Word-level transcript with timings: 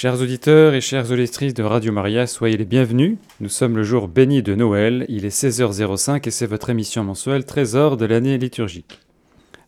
Chers 0.00 0.20
auditeurs 0.20 0.74
et 0.74 0.80
chères 0.80 1.10
auditrices 1.10 1.54
de 1.54 1.64
Radio 1.64 1.90
Maria, 1.90 2.28
soyez 2.28 2.56
les 2.56 2.64
bienvenus. 2.64 3.18
Nous 3.40 3.48
sommes 3.48 3.76
le 3.76 3.82
jour 3.82 4.06
béni 4.06 4.44
de 4.44 4.54
Noël, 4.54 5.04
il 5.08 5.24
est 5.24 5.36
16h05 5.36 6.28
et 6.28 6.30
c'est 6.30 6.46
votre 6.46 6.70
émission 6.70 7.02
mensuelle 7.02 7.44
Trésor 7.44 7.96
de 7.96 8.04
l'année 8.04 8.38
liturgique. 8.38 9.00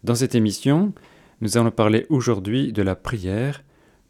Dans 0.04 0.14
cette 0.14 0.37
émission, 0.37 0.93
nous 1.40 1.58
allons 1.58 1.72
parler 1.72 2.06
aujourd'hui 2.11 2.72
de 2.72 2.80
la 2.80 2.95
prière 2.95 3.64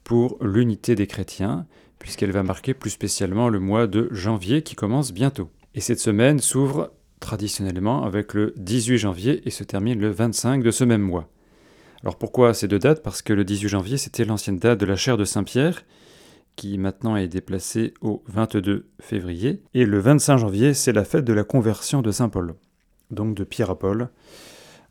pour 0.04 0.36
l'unité 0.42 0.94
des 0.94 1.06
chrétiens, 1.06 1.66
puisqu'elle 1.98 2.32
va 2.32 2.42
marquer 2.42 2.74
plus 2.74 2.90
spécialement 2.90 3.48
le 3.48 3.58
mois 3.58 3.86
de 3.86 4.08
janvier 4.10 4.60
qui 4.60 4.74
commence 4.74 5.14
bientôt. 5.14 5.48
Et 5.74 5.80
cette 5.80 6.00
semaine 6.00 6.38
s'ouvre 6.38 6.92
traditionnellement 7.20 8.04
avec 8.04 8.34
le 8.34 8.52
18 8.58 8.98
janvier 8.98 9.40
et 9.46 9.50
se 9.50 9.64
termine 9.64 9.98
le 9.98 10.10
25 10.10 10.62
de 10.62 10.70
ce 10.70 10.84
même 10.84 11.00
mois. 11.00 11.30
Alors 12.02 12.18
pourquoi 12.18 12.52
ces 12.52 12.68
deux 12.68 12.78
dates? 12.78 13.02
Parce 13.02 13.22
que 13.22 13.32
le 13.32 13.44
18 13.44 13.68
janvier, 13.68 13.96
c'était 13.96 14.26
l'ancienne 14.26 14.58
date 14.58 14.80
de 14.80 14.86
la 14.86 14.96
chaire 14.96 15.16
de 15.16 15.24
Saint-Pierre, 15.24 15.82
qui 16.60 16.76
maintenant 16.76 17.16
est 17.16 17.26
déplacée 17.26 17.94
au 18.02 18.22
22 18.26 18.90
février. 19.00 19.62
Et 19.72 19.86
le 19.86 19.98
25 19.98 20.36
janvier, 20.36 20.74
c'est 20.74 20.92
la 20.92 21.04
fête 21.04 21.24
de 21.24 21.32
la 21.32 21.42
conversion 21.42 22.02
de 22.02 22.10
Saint 22.10 22.28
Paul, 22.28 22.54
donc 23.10 23.34
de 23.34 23.44
Pierre 23.44 23.70
à 23.70 23.78
Paul. 23.78 24.10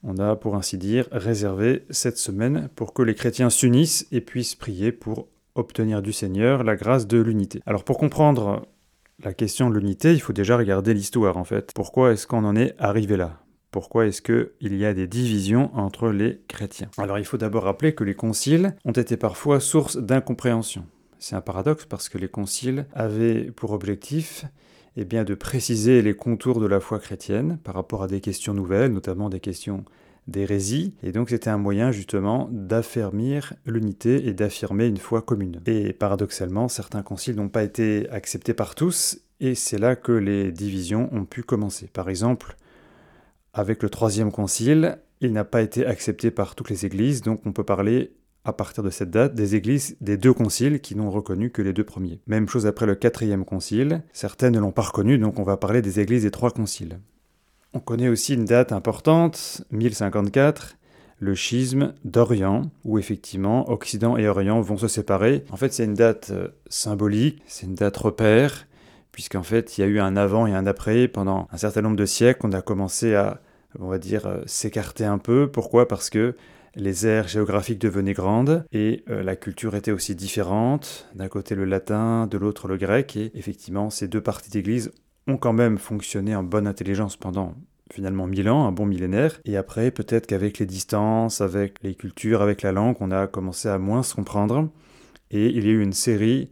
On 0.01 0.17
a, 0.17 0.35
pour 0.35 0.55
ainsi 0.55 0.79
dire, 0.79 1.07
réservé 1.11 1.85
cette 1.91 2.17
semaine 2.17 2.69
pour 2.75 2.95
que 2.95 3.03
les 3.03 3.13
chrétiens 3.13 3.51
s'unissent 3.51 4.07
et 4.11 4.19
puissent 4.19 4.55
prier 4.55 4.91
pour 4.91 5.27
obtenir 5.53 6.01
du 6.01 6.11
Seigneur 6.11 6.63
la 6.63 6.75
grâce 6.75 7.05
de 7.05 7.19
l'unité. 7.19 7.61
Alors 7.67 7.83
pour 7.83 7.99
comprendre 7.99 8.67
la 9.23 9.35
question 9.35 9.69
de 9.69 9.77
l'unité, 9.77 10.13
il 10.13 10.21
faut 10.21 10.33
déjà 10.33 10.57
regarder 10.57 10.95
l'histoire 10.95 11.37
en 11.37 11.43
fait. 11.43 11.71
Pourquoi 11.75 12.13
est-ce 12.13 12.25
qu'on 12.25 12.45
en 12.45 12.55
est 12.55 12.73
arrivé 12.79 13.15
là? 13.15 13.43
Pourquoi 13.69 14.07
est-ce 14.07 14.23
qu'il 14.23 14.75
y 14.75 14.85
a 14.85 14.95
des 14.95 15.05
divisions 15.05 15.69
entre 15.75 16.09
les 16.09 16.41
chrétiens? 16.47 16.89
Alors 16.97 17.19
il 17.19 17.25
faut 17.25 17.37
d'abord 17.37 17.65
rappeler 17.65 17.93
que 17.93 18.03
les 18.03 18.15
conciles 18.15 18.75
ont 18.85 18.91
été 18.91 19.17
parfois 19.17 19.59
source 19.59 19.97
d'incompréhension. 19.97 20.87
C'est 21.19 21.35
un 21.35 21.41
paradoxe 21.41 21.85
parce 21.85 22.09
que 22.09 22.17
les 22.17 22.29
conciles 22.29 22.85
avaient 22.93 23.51
pour 23.51 23.71
objectif 23.71 24.45
eh 24.95 25.05
bien, 25.05 25.23
de 25.23 25.35
préciser 25.35 26.01
les 26.01 26.15
contours 26.15 26.59
de 26.59 26.65
la 26.65 26.79
foi 26.79 26.99
chrétienne 26.99 27.59
par 27.63 27.75
rapport 27.75 28.03
à 28.03 28.07
des 28.07 28.21
questions 28.21 28.53
nouvelles, 28.53 28.91
notamment 28.91 29.29
des 29.29 29.39
questions 29.39 29.85
d'hérésie, 30.27 30.93
et 31.03 31.11
donc 31.11 31.29
c'était 31.29 31.49
un 31.49 31.57
moyen 31.57 31.91
justement 31.91 32.49
d'affermir 32.51 33.53
l'unité 33.65 34.27
et 34.27 34.33
d'affirmer 34.33 34.87
une 34.87 34.97
foi 34.97 35.21
commune. 35.21 35.61
Et 35.65 35.93
paradoxalement, 35.93 36.67
certains 36.67 37.01
conciles 37.01 37.35
n'ont 37.35 37.49
pas 37.49 37.63
été 37.63 38.09
acceptés 38.09 38.53
par 38.53 38.75
tous, 38.75 39.19
et 39.39 39.55
c'est 39.55 39.77
là 39.77 39.95
que 39.95 40.11
les 40.11 40.51
divisions 40.51 41.09
ont 41.13 41.25
pu 41.25 41.43
commencer. 41.43 41.87
Par 41.91 42.09
exemple, 42.09 42.57
avec 43.53 43.81
le 43.81 43.89
troisième 43.89 44.31
concile, 44.31 44.99
il 45.21 45.33
n'a 45.33 45.45
pas 45.45 45.61
été 45.61 45.85
accepté 45.85 46.31
par 46.31 46.55
toutes 46.55 46.69
les 46.69 46.85
églises, 46.85 47.21
donc 47.21 47.41
on 47.45 47.51
peut 47.51 47.63
parler 47.63 48.11
à 48.45 48.53
partir 48.53 48.83
de 48.83 48.89
cette 48.89 49.11
date 49.11 49.35
des 49.35 49.55
églises 49.55 49.97
des 50.01 50.17
deux 50.17 50.33
conciles 50.33 50.79
qui 50.79 50.95
n'ont 50.95 51.11
reconnu 51.11 51.51
que 51.51 51.61
les 51.61 51.73
deux 51.73 51.83
premiers. 51.83 52.21
Même 52.27 52.47
chose 52.47 52.65
après 52.65 52.85
le 52.85 52.95
quatrième 52.95 53.45
concile, 53.45 54.03
certaines 54.13 54.53
ne 54.53 54.59
l'ont 54.59 54.71
pas 54.71 54.83
reconnu, 54.83 55.17
donc 55.17 55.39
on 55.39 55.43
va 55.43 55.57
parler 55.57 55.81
des 55.81 55.99
églises 55.99 56.23
des 56.23 56.31
trois 56.31 56.51
conciles. 56.51 56.99
On 57.73 57.79
connaît 57.79 58.09
aussi 58.09 58.33
une 58.33 58.45
date 58.45 58.71
importante, 58.71 59.61
1054, 59.71 60.77
le 61.19 61.35
schisme 61.35 61.93
d'Orient, 62.05 62.71
où 62.85 62.97
effectivement 62.97 63.69
Occident 63.69 64.17
et 64.17 64.27
Orient 64.27 64.61
vont 64.61 64.77
se 64.77 64.87
séparer. 64.87 65.43
En 65.51 65.57
fait, 65.57 65.73
c'est 65.73 65.83
une 65.83 65.93
date 65.93 66.29
euh, 66.31 66.47
symbolique, 66.69 67.43
c'est 67.45 67.67
une 67.67 67.75
date 67.75 67.97
repère, 67.97 68.67
puisqu'en 69.11 69.43
fait, 69.43 69.77
il 69.77 69.81
y 69.81 69.83
a 69.83 69.87
eu 69.87 69.99
un 69.99 70.15
avant 70.15 70.47
et 70.47 70.53
un 70.53 70.65
après. 70.65 71.07
Pendant 71.07 71.47
un 71.51 71.57
certain 71.57 71.81
nombre 71.81 71.97
de 71.97 72.05
siècles, 72.05 72.39
on 72.43 72.53
a 72.53 72.61
commencé 72.61 73.15
à, 73.15 73.41
on 73.79 73.89
va 73.89 73.97
dire, 73.97 74.25
euh, 74.25 74.41
s'écarter 74.45 75.05
un 75.05 75.17
peu. 75.17 75.49
Pourquoi? 75.51 75.87
Parce 75.87 76.09
que 76.09 76.35
les 76.79 77.05
aires 77.05 77.27
géographiques 77.27 77.79
devenaient 77.79 78.13
grandes 78.13 78.65
et 78.71 79.03
euh, 79.09 79.21
la 79.21 79.35
culture 79.35 79.75
était 79.75 79.91
aussi 79.91 80.15
différente. 80.15 81.09
D'un 81.13 81.27
côté 81.27 81.55
le 81.55 81.65
latin, 81.65 82.27
de 82.27 82.37
l'autre 82.37 82.67
le 82.67 82.77
grec, 82.77 83.15
et 83.15 83.31
effectivement, 83.37 83.89
ces 83.89 84.07
deux 84.07 84.21
parties 84.21 84.49
d'Église 84.49 84.91
ont 85.27 85.37
quand 85.37 85.53
même 85.53 85.77
fonctionné 85.77 86.35
en 86.35 86.43
bonne 86.43 86.67
intelligence 86.67 87.17
pendant 87.17 87.53
finalement 87.91 88.27
mille 88.27 88.49
ans, 88.49 88.65
un 88.65 88.71
bon 88.71 88.85
millénaire. 88.85 89.39
Et 89.45 89.57
après, 89.57 89.91
peut-être 89.91 90.27
qu'avec 90.27 90.59
les 90.59 90.65
distances, 90.65 91.41
avec 91.41 91.75
les 91.81 91.95
cultures, 91.95 92.41
avec 92.41 92.61
la 92.61 92.71
langue, 92.71 92.97
on 92.99 93.11
a 93.11 93.27
commencé 93.27 93.67
à 93.67 93.77
moins 93.77 94.03
se 94.03 94.15
comprendre. 94.15 94.69
Et 95.31 95.47
il 95.47 95.65
y 95.65 95.69
a 95.69 95.71
eu 95.71 95.81
une 95.81 95.93
série 95.93 96.49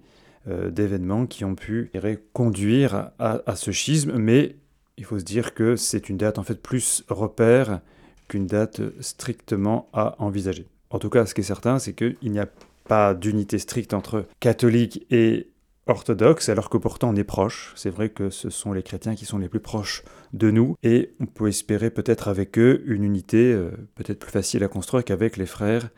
euh, 0.48 0.70
d'événements 0.70 1.26
qui 1.26 1.46
ont 1.46 1.56
pu 1.56 1.92
conduire 2.34 3.12
à, 3.20 3.56
ce 3.56 3.72
schisme, 3.72 4.18
mais 4.18 4.56
il 4.98 5.06
faut 5.06 5.20
se 5.20 5.26
dire 5.26 5.54
que 5.54 5.76
c'est 5.76 6.10
une 6.10 6.18
date 6.18 6.40
en 6.40 6.44
fait 6.44 6.62
plus 6.62 7.04
repère 7.08 7.82
qu'une 8.28 8.48
date 8.48 8.82
strictement 9.00 9.90
à 9.94 10.16
envisager. 10.20 10.68
En 10.90 11.00
tout 11.00 11.10
cas, 11.10 11.26
ce 11.26 11.34
qui 11.34 11.42
est 11.42 11.44
certain, 11.44 11.80
c'est 11.80 11.94
qu'il 11.94 12.32
n'y 12.32 12.40
a 12.40 12.48
pas 12.88 13.14
d'unité 13.14 13.60
stricte 13.60 13.94
entre 13.94 14.26
catholiques 14.40 15.06
et 15.12 15.50
orthodoxes, 15.88 16.50
alors 16.50 16.70
que 16.70 16.78
pourtant 16.78 17.10
on 17.10 17.16
est 17.16 17.24
proche. 17.24 17.74
C'est 17.76 17.90
vrai 17.90 18.10
que 18.10 18.30
ce 18.30 18.50
sont 18.50 18.74
les 18.74 18.84
chrétiens 18.84 19.16
qui 19.16 19.26
sont 19.26 19.38
les 19.38 19.50
plus 19.50 19.60
proches 19.60 20.04
de 20.34 20.52
nous, 20.52 20.76
et 20.84 21.14
on 21.20 21.26
peut 21.26 21.48
espérer 21.48 21.90
peut-être 21.90 22.28
avec 22.28 22.58
eux 22.58 22.84
une 22.86 23.04
unité 23.04 23.54
euh, 23.54 23.72
peut-être 23.96 24.20
plus 24.20 24.32
facile 24.32 24.64
à 24.64 24.68
construire 24.68 25.04
qu'avec 25.04 25.38
les 25.38 25.46
frères 25.46 25.90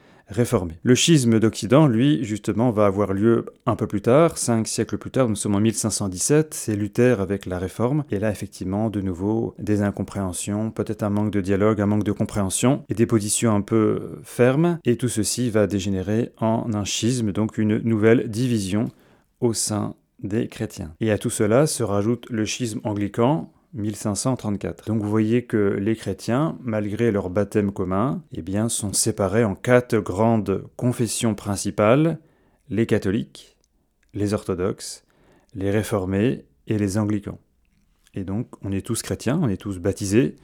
Le 0.84 0.96
schisme 0.96 1.40
d'Occident, 1.40 1.88
lui, 1.88 2.24
justement, 2.24 2.70
va 2.70 2.86
avoir 2.86 3.14
lieu 3.14 3.48
un 3.66 3.76
peu 3.76 3.88
plus 3.88 4.02
tard, 4.02 4.38
cinq 4.38 4.68
siècles 4.68 5.00
plus 5.00 5.10
tard, 5.10 5.28
nous 5.28 5.36
sommes 5.36 5.56
en 5.56 5.60
1517, 5.60 6.54
c'est 6.54 6.76
Luther 6.76 7.20
avec 7.20 7.48
la 7.48 7.58
réforme, 7.58 8.04
et 8.12 8.20
là, 8.20 8.30
effectivement, 8.30 8.92
de 8.92 9.02
nouveau, 9.02 9.56
des 9.58 9.82
incompréhensions, 9.82 10.70
peut-être 10.70 11.02
un 11.02 11.10
manque 11.10 11.32
de 11.32 11.42
dialogue, 11.42 11.82
un 11.82 11.88
manque 11.88 12.04
de 12.04 12.12
compréhension, 12.12 12.84
et 12.90 12.94
des 12.94 13.08
positions 13.08 13.56
un 13.56 13.62
peu 13.62 14.20
fermes, 14.24 14.78
et 14.86 14.98
tout 14.98 15.10
ceci 15.10 15.50
va 15.50 15.66
dégénérer 15.66 16.32
en 16.38 16.74
un 16.74 16.86
schisme, 16.86 17.32
donc 17.32 17.58
une 17.58 17.80
nouvelle 17.80 18.30
division 18.30 18.90
au 19.40 19.54
sein 19.54 19.96
des 20.22 20.48
chrétiens. 20.48 20.94
Et 21.00 21.12
à 21.12 21.18
tout 21.18 21.30
cela 21.30 21.66
se 21.66 21.82
rajoute 21.82 22.28
le 22.30 22.46
schisme 22.46 22.82
anglican, 22.84 23.52
1534. 23.74 24.86
Donc 24.88 25.02
vous 25.02 25.10
voyez 25.10 25.46
que 25.46 25.78
les 25.80 25.96
chrétiens, 25.96 26.58
malgré 26.62 27.12
leur 27.12 27.30
baptême 27.30 27.72
commun, 27.72 28.24
eh 28.32 28.42
bien, 28.42 28.70
sont 28.70 28.94
séparés 28.94 29.44
en 29.44 29.56
quatre 29.56 29.98
grandes 29.98 30.66
confessions 30.76 31.36
principales, 31.36 32.20
les 32.70 32.86
catholiques, 32.86 33.58
les 34.14 34.34
orthodoxes, 34.34 35.04
les 35.54 35.72
réformés 35.72 36.46
et 36.68 36.78
les 36.78 36.98
anglicans. 36.98 37.40
Et 38.14 38.24
donc 38.24 38.48
on 38.64 38.72
est 38.72 38.86
tous 38.86 39.02
chrétiens, 39.02 39.40
on 39.42 39.50
est 39.50 39.58
tous 39.58 39.80
baptisés, 39.80 40.36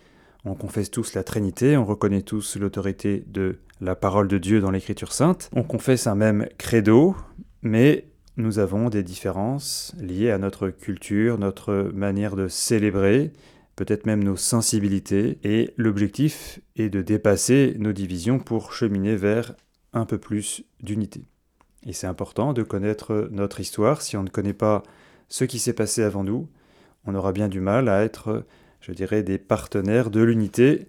on 0.44 0.54
confesse 0.54 0.92
tous 0.92 1.14
la 1.14 1.24
Trinité, 1.24 1.78
on 1.78 1.86
reconnaît 1.86 2.22
tous 2.22 2.58
l'autorité 2.58 3.24
de 3.28 3.60
la 3.82 3.96
parole 3.96 4.28
de 4.28 4.38
Dieu 4.38 4.62
dans 4.62 4.72
l'Écriture 4.72 5.12
sainte, 5.12 5.50
on 5.54 5.64
confesse 5.64 6.08
un 6.08 6.16
même 6.16 6.48
credo, 6.58 7.16
mais 7.62 8.06
nous 8.38 8.60
avons 8.60 8.90
des 8.90 9.04
différences 9.04 9.96
liées 10.00 10.32
à 10.32 10.38
notre 10.38 10.70
culture, 10.70 11.38
notre 11.38 11.92
manière 11.94 12.36
de 12.36 12.48
célébrer, 12.48 13.32
peut-être 13.76 14.06
même 14.06 14.24
nos 14.24 14.36
sensibilités, 14.36 15.40
et 15.44 15.74
l'objectif 15.78 16.60
est 16.76 16.90
de 16.90 17.02
dépasser 17.02 17.76
nos 17.80 17.94
divisions 17.94 18.40
pour 18.40 18.74
cheminer 18.74 19.16
vers 19.16 19.56
un 19.94 20.06
peu 20.06 20.18
plus 20.18 20.64
d'unité. 20.82 21.26
Et 21.86 21.94
c'est 21.94 22.08
important 22.08 22.54
de 22.54 22.64
connaître 22.64 23.30
notre 23.32 23.60
histoire. 23.60 24.02
Si 24.02 24.18
on 24.18 24.24
ne 24.24 24.30
connaît 24.30 24.54
pas 24.54 24.84
ce 25.30 25.46
qui 25.46 25.60
s'est 25.60 25.74
passé 25.74 26.04
avant 26.04 26.24
nous, 26.24 26.50
on 27.06 27.16
aura 27.16 27.32
bien 27.32 27.48
du 27.48 27.60
mal 27.60 27.88
à 27.88 28.04
être, 28.04 28.46
je 28.82 28.92
dirais, 28.92 29.24
des 29.24 29.38
partenaires 29.38 30.10
de 30.10 30.22
l'unité 30.22 30.88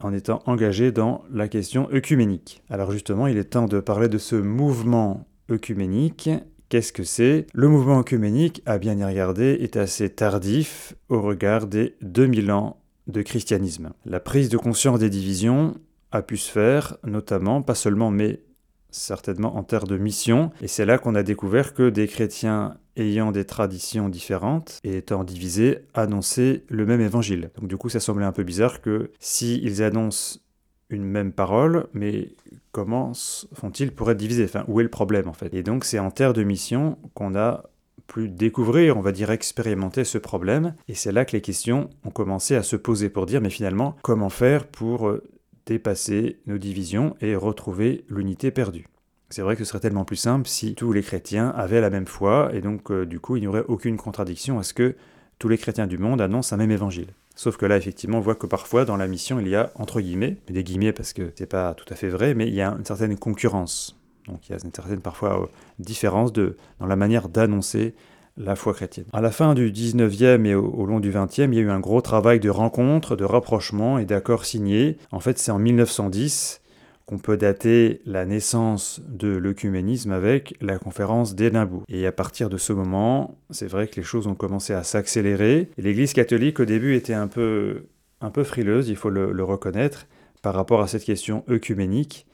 en 0.00 0.12
étant 0.12 0.42
engagés 0.46 0.92
dans 0.92 1.24
la 1.30 1.48
question 1.48 1.90
œcuménique. 1.92 2.62
Alors 2.70 2.92
justement, 2.92 3.26
il 3.26 3.38
est 3.38 3.44
temps 3.44 3.66
de 3.66 3.80
parler 3.80 4.08
de 4.08 4.18
ce 4.18 4.36
mouvement 4.36 5.26
œcuménique 5.50 6.30
Qu'est-ce 6.68 6.92
que 6.92 7.04
c'est? 7.04 7.46
Le 7.54 7.68
mouvement 7.68 8.00
œcuménique, 8.00 8.60
à 8.66 8.78
bien 8.78 8.98
y 8.98 9.04
regarder, 9.04 9.58
est 9.60 9.76
assez 9.76 10.10
tardif 10.10 10.96
au 11.08 11.22
regard 11.22 11.68
des 11.68 11.94
2000 12.02 12.50
ans 12.50 12.80
de 13.06 13.22
christianisme. 13.22 13.92
La 14.04 14.18
prise 14.18 14.48
de 14.48 14.56
conscience 14.56 14.98
des 14.98 15.10
divisions 15.10 15.76
a 16.10 16.22
pu 16.22 16.36
se 16.36 16.50
faire, 16.50 16.96
notamment, 17.04 17.62
pas 17.62 17.76
seulement, 17.76 18.10
mais 18.10 18.42
certainement 18.90 19.56
en 19.56 19.62
terre 19.62 19.84
de 19.84 19.96
mission, 19.96 20.50
et 20.60 20.66
c'est 20.66 20.86
là 20.86 20.98
qu'on 20.98 21.14
a 21.14 21.22
découvert 21.22 21.72
que 21.72 21.88
des 21.88 22.08
chrétiens 22.08 22.78
ayant 22.96 23.30
des 23.30 23.44
traditions 23.44 24.08
différentes 24.08 24.80
et 24.82 24.96
étant 24.96 25.22
divisés 25.22 25.80
annonçaient 25.94 26.64
le 26.68 26.84
même 26.84 27.00
évangile. 27.00 27.50
Donc 27.60 27.68
du 27.68 27.76
coup, 27.76 27.90
ça 27.90 28.00
semblait 28.00 28.24
un 28.24 28.32
peu 28.32 28.42
bizarre 28.42 28.80
que 28.80 29.10
s'ils 29.20 29.82
annoncent 29.82 30.40
une 30.88 31.04
même 31.04 31.32
parole, 31.32 31.86
mais 31.92 32.34
comment 32.76 33.12
font-ils 33.54 33.90
pour 33.90 34.10
être 34.10 34.18
divisés 34.18 34.50
où 34.68 34.80
est 34.80 34.82
le 34.82 34.90
problème 34.90 35.28
en 35.28 35.32
fait. 35.32 35.54
Et 35.54 35.62
donc 35.62 35.86
c'est 35.86 35.98
en 35.98 36.10
terre 36.10 36.34
de 36.34 36.42
mission 36.42 36.98
qu'on 37.14 37.34
a 37.34 37.62
pu 38.06 38.28
découvrir, 38.28 38.98
on 38.98 39.00
va 39.00 39.12
dire 39.12 39.30
expérimenter 39.30 40.04
ce 40.04 40.18
problème, 40.18 40.74
et 40.86 40.94
c'est 40.94 41.10
là 41.10 41.24
que 41.24 41.32
les 41.32 41.40
questions 41.40 41.88
ont 42.04 42.10
commencé 42.10 42.54
à 42.54 42.62
se 42.62 42.76
poser 42.76 43.08
pour 43.08 43.24
dire, 43.24 43.40
mais 43.40 43.48
finalement, 43.48 43.96
comment 44.02 44.28
faire 44.28 44.66
pour 44.66 45.08
euh, 45.08 45.24
dépasser 45.64 46.38
nos 46.46 46.58
divisions 46.58 47.16
et 47.22 47.34
retrouver 47.34 48.04
l'unité 48.10 48.50
perdue? 48.50 48.86
C'est 49.30 49.40
vrai 49.40 49.56
que 49.56 49.64
ce 49.64 49.70
serait 49.70 49.80
tellement 49.80 50.04
plus 50.04 50.16
simple 50.16 50.46
si 50.46 50.74
tous 50.74 50.92
les 50.92 51.02
chrétiens 51.02 51.48
avaient 51.56 51.80
la 51.80 51.88
même 51.88 52.06
foi, 52.06 52.50
et 52.52 52.60
donc 52.60 52.90
euh, 52.90 53.06
du 53.06 53.20
coup 53.20 53.38
il 53.38 53.40
n'y 53.40 53.46
aurait 53.46 53.64
aucune 53.68 53.96
contradiction 53.96 54.58
à 54.58 54.62
ce 54.62 54.74
que 54.74 54.96
tous 55.38 55.48
les 55.48 55.56
chrétiens 55.56 55.86
du 55.86 55.96
monde 55.96 56.20
annoncent 56.20 56.54
un 56.54 56.58
même 56.58 56.70
évangile. 56.70 57.08
Sauf 57.36 57.58
que 57.58 57.66
là, 57.66 57.76
effectivement, 57.76 58.18
on 58.18 58.22
voit 58.22 58.34
que 58.34 58.46
parfois, 58.46 58.86
dans 58.86 58.96
la 58.96 59.06
mission, 59.06 59.38
il 59.38 59.48
y 59.48 59.54
a, 59.54 59.70
entre 59.74 60.00
guillemets, 60.00 60.38
mais 60.48 60.54
des 60.54 60.64
guillemets 60.64 60.92
parce 60.92 61.12
que 61.12 61.32
c'est 61.36 61.46
pas 61.46 61.74
tout 61.74 61.84
à 61.90 61.94
fait 61.94 62.08
vrai, 62.08 62.34
mais 62.34 62.48
il 62.48 62.54
y 62.54 62.62
a 62.62 62.70
une 62.70 62.84
certaine 62.84 63.16
concurrence. 63.18 64.00
Donc 64.26 64.48
il 64.48 64.52
y 64.52 64.54
a 64.54 64.58
une 64.64 64.72
certaine 64.72 65.00
parfois 65.00 65.42
euh, 65.42 65.46
différence 65.78 66.32
de, 66.32 66.56
dans 66.80 66.86
la 66.86 66.96
manière 66.96 67.28
d'annoncer 67.28 67.94
la 68.38 68.56
foi 68.56 68.74
chrétienne. 68.74 69.06
À 69.12 69.20
la 69.20 69.30
fin 69.30 69.54
du 69.54 69.70
19e 69.70 70.44
et 70.46 70.54
au, 70.54 70.84
long 70.86 70.98
du 70.98 71.12
20e, 71.12 71.52
il 71.52 71.54
y 71.54 71.58
a 71.58 71.62
eu 71.62 71.70
un 71.70 71.80
gros 71.80 72.00
travail 72.00 72.40
de 72.40 72.50
rencontre, 72.50 73.16
de 73.16 73.24
rapprochement 73.24 73.98
et 73.98 74.04
d'accords 74.04 74.44
signés. 74.44 74.98
En 75.10 75.20
fait, 75.20 75.38
c'est 75.38 75.50
en 75.50 75.58
1910 75.58 76.60
qu'on 77.06 77.18
peut 77.18 77.36
dater 77.36 78.00
la 78.04 78.26
naissance 78.26 79.00
de 79.06 79.28
l'œcuménisme 79.28 80.10
avec 80.10 80.54
la 80.60 80.78
conférence 80.78 81.36
d'Édimbourg. 81.36 81.84
Et 81.88 82.04
à 82.04 82.12
partir 82.12 82.50
de 82.50 82.58
ce 82.58 82.72
moment, 82.72 83.38
c'est 83.50 83.68
vrai 83.68 83.86
que 83.86 83.96
les 83.96 84.02
choses 84.02 84.26
ont 84.26 84.34
commencé 84.34 84.74
à 84.74 84.82
s'accélérer. 84.82 85.70
L'Église 85.78 86.12
catholique 86.12 86.58
au 86.58 86.64
début 86.64 86.96
était 86.96 87.14
un 87.14 87.28
peu, 87.28 87.86
un 88.20 88.30
peu 88.30 88.42
frileuse, 88.42 88.88
il 88.88 88.96
faut 88.96 89.10
le, 89.10 89.44
reconnaître, 89.44 90.08
par 90.42 90.54
rapport 90.54 90.80
à 90.80 90.88
cette 90.88 91.04
question 91.04 91.44
œcuménique. 91.48 92.26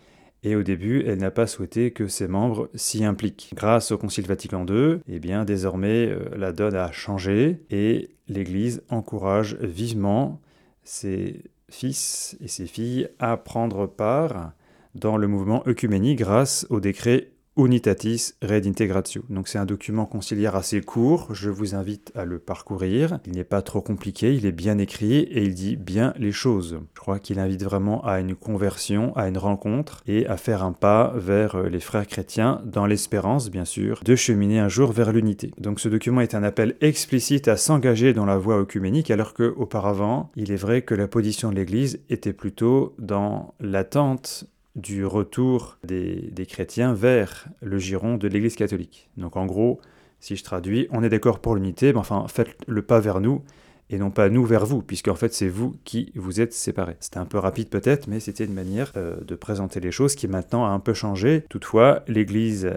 Et 0.42 0.56
au 0.56 0.62
début, 0.62 1.04
elle 1.06 1.18
n'a 1.18 1.30
pas 1.30 1.46
souhaité 1.46 1.92
que 1.92 2.08
ses 2.08 2.26
membres 2.26 2.68
s'y 2.74 3.04
impliquent. 3.04 3.52
Grâce 3.54 3.92
au 3.92 3.98
Concile 3.98 4.26
Vatican 4.26 4.66
II, 4.66 4.98
eh 5.06 5.20
bien, 5.20 5.44
désormais, 5.44 6.08
euh, 6.08 6.30
la 6.36 6.50
donne 6.50 6.74
a 6.74 6.90
changé 6.90 7.60
et 7.70 8.10
l'Église 8.26 8.82
encourage 8.88 9.54
vivement 9.60 10.40
ses 10.82 11.44
fils 11.68 12.36
et 12.40 12.48
ses 12.48 12.66
filles 12.66 13.08
à 13.20 13.36
prendre 13.36 13.86
part 13.86 14.52
dans 14.94 15.16
le 15.16 15.26
mouvement 15.26 15.62
œcuménique 15.66 16.18
grâce 16.18 16.66
au 16.70 16.80
décret 16.80 17.32
Unitatis 17.56 18.32
Redintegratio. 18.40 19.24
Donc 19.28 19.46
c'est 19.46 19.58
un 19.58 19.66
document 19.66 20.06
conciliaire 20.06 20.56
assez 20.56 20.80
court, 20.80 21.34
je 21.34 21.50
vous 21.50 21.74
invite 21.74 22.10
à 22.14 22.24
le 22.24 22.38
parcourir. 22.38 23.18
Il 23.26 23.32
n'est 23.32 23.44
pas 23.44 23.60
trop 23.60 23.82
compliqué, 23.82 24.34
il 24.34 24.46
est 24.46 24.52
bien 24.52 24.78
écrit 24.78 25.18
et 25.18 25.42
il 25.42 25.54
dit 25.54 25.76
bien 25.76 26.14
les 26.16 26.32
choses. 26.32 26.80
Je 26.94 27.00
crois 27.00 27.18
qu'il 27.18 27.38
invite 27.38 27.62
vraiment 27.62 28.02
à 28.06 28.20
une 28.20 28.34
conversion, 28.34 29.14
à 29.16 29.28
une 29.28 29.36
rencontre 29.36 30.02
et 30.06 30.26
à 30.26 30.38
faire 30.38 30.62
un 30.62 30.72
pas 30.72 31.12
vers 31.14 31.64
les 31.64 31.80
frères 31.80 32.06
chrétiens 32.06 32.62
dans 32.64 32.86
l'espérance, 32.86 33.50
bien 33.50 33.66
sûr, 33.66 34.00
de 34.02 34.16
cheminer 34.16 34.58
un 34.58 34.68
jour 34.68 34.92
vers 34.92 35.12
l'unité. 35.12 35.50
Donc 35.58 35.78
ce 35.78 35.90
document 35.90 36.22
est 36.22 36.34
un 36.34 36.44
appel 36.44 36.76
explicite 36.80 37.48
à 37.48 37.58
s'engager 37.58 38.14
dans 38.14 38.24
la 38.24 38.38
voie 38.38 38.60
œcuménique 38.60 39.10
alors 39.10 39.34
que 39.34 39.52
auparavant, 39.58 40.30
il 40.36 40.52
est 40.52 40.56
vrai 40.56 40.82
que 40.82 40.94
la 40.94 41.06
position 41.06 41.50
de 41.50 41.56
l'Église 41.56 42.00
était 42.08 42.32
plutôt 42.32 42.94
dans 42.98 43.54
l'attente 43.60 44.46
du 44.76 45.04
retour 45.04 45.78
des, 45.84 46.46
chrétiens 46.48 46.94
vers 46.94 47.48
le 47.60 47.78
giron 47.78 48.16
de 48.16 48.28
l'Église 48.28 48.56
catholique. 48.56 49.10
Donc 49.16 49.36
en 49.36 49.46
gros, 49.46 49.80
si 50.20 50.36
je 50.36 50.44
traduis, 50.44 50.88
on 50.90 51.02
est 51.02 51.08
d'accord 51.08 51.40
pour 51.40 51.54
l'unité, 51.54 51.92
mais 51.92 51.98
enfin 51.98 52.26
faites 52.28 52.56
le 52.66 52.82
pas 52.82 53.00
vers 53.00 53.20
nous 53.20 53.42
et 53.90 53.98
non 53.98 54.10
pas 54.10 54.30
nous 54.30 54.44
vers 54.44 54.64
vous, 54.64 54.80
puisque 54.80 55.08
en 55.08 55.14
fait 55.14 55.34
c'est 55.34 55.48
vous 55.48 55.76
qui 55.84 56.12
vous 56.14 56.40
êtes 56.40 56.54
séparés. 56.54 56.96
C'était 57.00 57.18
un 57.18 57.26
peu 57.26 57.38
rapide 57.38 57.68
peut-être, 57.68 58.06
mais 58.06 58.20
c'était 58.20 58.44
une 58.44 58.54
manière 58.54 58.92
euh, 58.96 59.20
de 59.20 59.34
présenter 59.34 59.80
les 59.80 59.90
choses 59.90 60.14
qui 60.14 60.28
maintenant 60.28 60.64
a 60.64 60.70
un 60.70 60.80
peu 60.80 60.94
changé. 60.94 61.44
Toutefois, 61.50 62.02
l'Église 62.08 62.70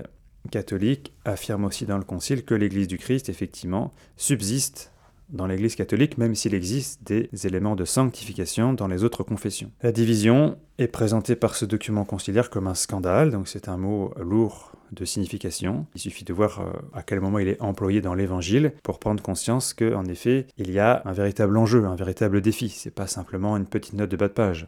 catholique 0.51 1.13
affirme 1.24 1.65
aussi 1.65 1.86
dans 1.86 1.98
le 1.98 2.03
Concile 2.03 2.44
que 2.44 2.53
l'Église 2.53 2.88
du 2.88 2.98
Christ, 2.98 3.30
effectivement, 3.30 3.94
subsiste 4.18 4.91
dans 5.30 5.48
l'Église 5.48 5.75
catholique, 5.75 6.18
même 6.18 6.36
s'il 6.36 6.54
existe 6.54 7.04
des 7.04 7.30
éléments 7.45 7.75
de 7.75 7.86
sanctification 7.86 8.74
dans 8.74 8.88
les 8.88 9.04
autres 9.04 9.24
confessions. 9.24 9.72
La 9.81 9.92
division 9.92 10.57
est 10.77 10.88
présentée 10.88 11.36
par 11.36 11.56
ce 11.56 11.66
document 11.66 12.06
conciliaire 12.06 12.50
comme 12.50 12.68
un 12.68 12.75
scandale, 12.75 13.31
donc 13.31 13.48
c'est 13.48 13.69
un 13.69 13.77
mot 13.77 14.13
lourd 14.19 14.72
de 14.92 15.06
signification. 15.06 15.88
Il 15.95 16.01
suffit 16.01 16.24
de 16.24 16.33
voir 16.33 16.62
euh, 16.62 16.72
à 16.94 17.01
quel 17.01 17.19
moment 17.19 17.39
il 17.39 17.48
est 17.48 17.62
employé 17.62 18.01
dans 18.01 18.13
l'Évangile 18.13 18.74
pour 18.83 19.00
prendre 19.00 19.22
conscience 19.22 19.74
que, 19.74 19.95
en 19.95 20.06
effet, 20.06 20.48
il 20.57 20.72
y 20.72 20.80
a 20.80 21.01
un 21.06 21.13
véritable 21.13 21.57
enjeu, 21.57 21.86
un 21.86 21.95
véritable 21.95 22.42
défi. 22.42 22.69
C'est 22.69 22.94
pas 22.94 23.07
simplement 23.07 23.57
une 23.57 23.66
petite 23.66 23.94
note 23.94 24.10
de 24.10 24.18
bas 24.18 24.27
de 24.27 24.33
page. 24.33 24.68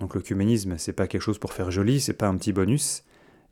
Donc 0.00 0.14
l'œcuménisme, 0.14 0.76
c'est 0.78 0.92
pas 0.92 1.06
quelque 1.06 1.22
chose 1.22 1.38
pour 1.38 1.52
faire 1.52 1.70
joli, 1.70 2.00
c'est 2.00 2.12
pas 2.12 2.28
un 2.28 2.36
petit 2.36 2.52
bonus. 2.52 3.02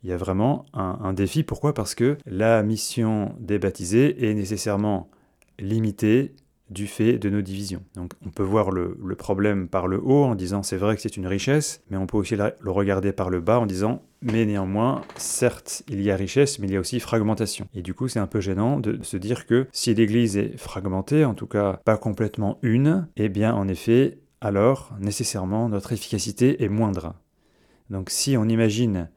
Il 0.03 0.09
y 0.09 0.13
a 0.13 0.17
vraiment 0.17 0.65
un, 0.73 0.99
un 1.01 1.13
défi. 1.13 1.43
Pourquoi? 1.43 1.73
Parce 1.73 1.95
que 1.95 2.17
la 2.25 2.61
mission 2.63 3.35
des 3.39 3.59
baptisés 3.59 4.29
est 4.29 4.33
nécessairement 4.35 5.09
limitée 5.57 6.35
du 6.69 6.87
fait 6.87 7.17
de 7.17 7.29
nos 7.29 7.41
divisions. 7.41 7.83
Donc 7.95 8.11
on 8.25 8.29
peut 8.29 8.43
voir 8.43 8.71
le, 8.71 8.95
problème 9.15 9.67
par 9.67 9.87
le 9.87 10.01
haut 10.01 10.23
en 10.23 10.35
disant 10.35 10.63
c'est 10.63 10.77
vrai 10.77 10.95
que 10.95 11.01
c'est 11.01 11.17
une 11.17 11.27
richesse, 11.27 11.81
mais 11.89 11.97
on 11.97 12.07
peut 12.07 12.17
aussi 12.17 12.35
le 12.35 12.71
regarder 12.71 13.11
par 13.11 13.29
le 13.29 13.39
bas 13.39 13.59
en 13.59 13.65
disant 13.65 14.01
mais 14.21 14.45
néanmoins, 14.45 15.01
certes, 15.17 15.83
il 15.87 16.01
y 16.01 16.09
a 16.09 16.15
richesse, 16.15 16.57
mais 16.57 16.67
il 16.67 16.73
y 16.73 16.77
a 16.77 16.79
aussi 16.79 16.99
fragmentation. 16.99 17.67
Et 17.75 17.83
du 17.83 17.93
coup, 17.93 18.07
c'est 18.07 18.19
un 18.19 18.25
peu 18.25 18.41
gênant 18.41 18.79
de 18.79 19.03
se 19.03 19.17
dire 19.17 19.45
que 19.45 19.67
si 19.71 19.93
l'Église 19.93 20.35
est 20.35 20.57
fragmentée, 20.57 21.25
en 21.25 21.35
tout 21.35 21.45
cas 21.45 21.79
pas 21.85 21.97
complètement 21.97 22.57
une, 22.63 23.07
eh 23.17 23.29
bien 23.29 23.53
en 23.53 23.67
effet, 23.67 24.17
alors 24.41 24.95
nécessairement 24.99 25.69
notre 25.69 25.93
efficacité 25.93 26.63
est 26.63 26.69
moindre. 26.69 27.13
Donc 27.91 28.09
si 28.09 28.35
on 28.35 28.45
imagine 28.45 29.09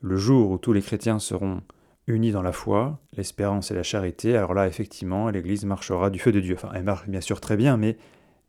le 0.00 0.16
jour 0.16 0.50
où 0.50 0.58
tous 0.58 0.72
les 0.72 0.82
chrétiens 0.82 1.18
seront 1.18 1.62
unis 2.06 2.32
dans 2.32 2.42
la 2.42 2.52
foi, 2.52 3.00
l'espérance 3.16 3.70
et 3.70 3.74
la 3.74 3.82
charité, 3.82 4.36
alors 4.36 4.54
là, 4.54 4.66
effectivement, 4.66 5.28
l'Église 5.28 5.64
marchera 5.64 6.10
du 6.10 6.18
feu 6.18 6.32
de 6.32 6.40
Dieu. 6.40 6.54
Enfin, 6.54 6.70
elle 6.74 6.84
marche 6.84 7.08
bien 7.08 7.20
sûr 7.20 7.40
très 7.40 7.56
bien, 7.56 7.76
mais 7.76 7.96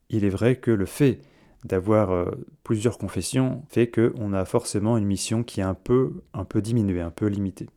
il 0.10 0.26
est 0.26 0.30
vrai 0.30 0.58
que 0.58 0.72
le 0.72 0.86
fait 0.86 1.20
d'avoir 1.64 2.12
euh, 2.12 2.32
plusieurs 2.64 2.98
confessions 2.98 3.64
fait 3.68 3.90
qu'on 3.90 4.34
a 4.34 4.46
forcément 4.46 4.98
une 4.98 5.06
mission 5.06 5.44
qui 5.44 5.60
est 5.60 5.64
un 5.64 5.74
peu, 5.74 6.22
diminuée, 6.56 7.02
un 7.02 7.12
peu 7.12 7.28
limitée. 7.28 7.68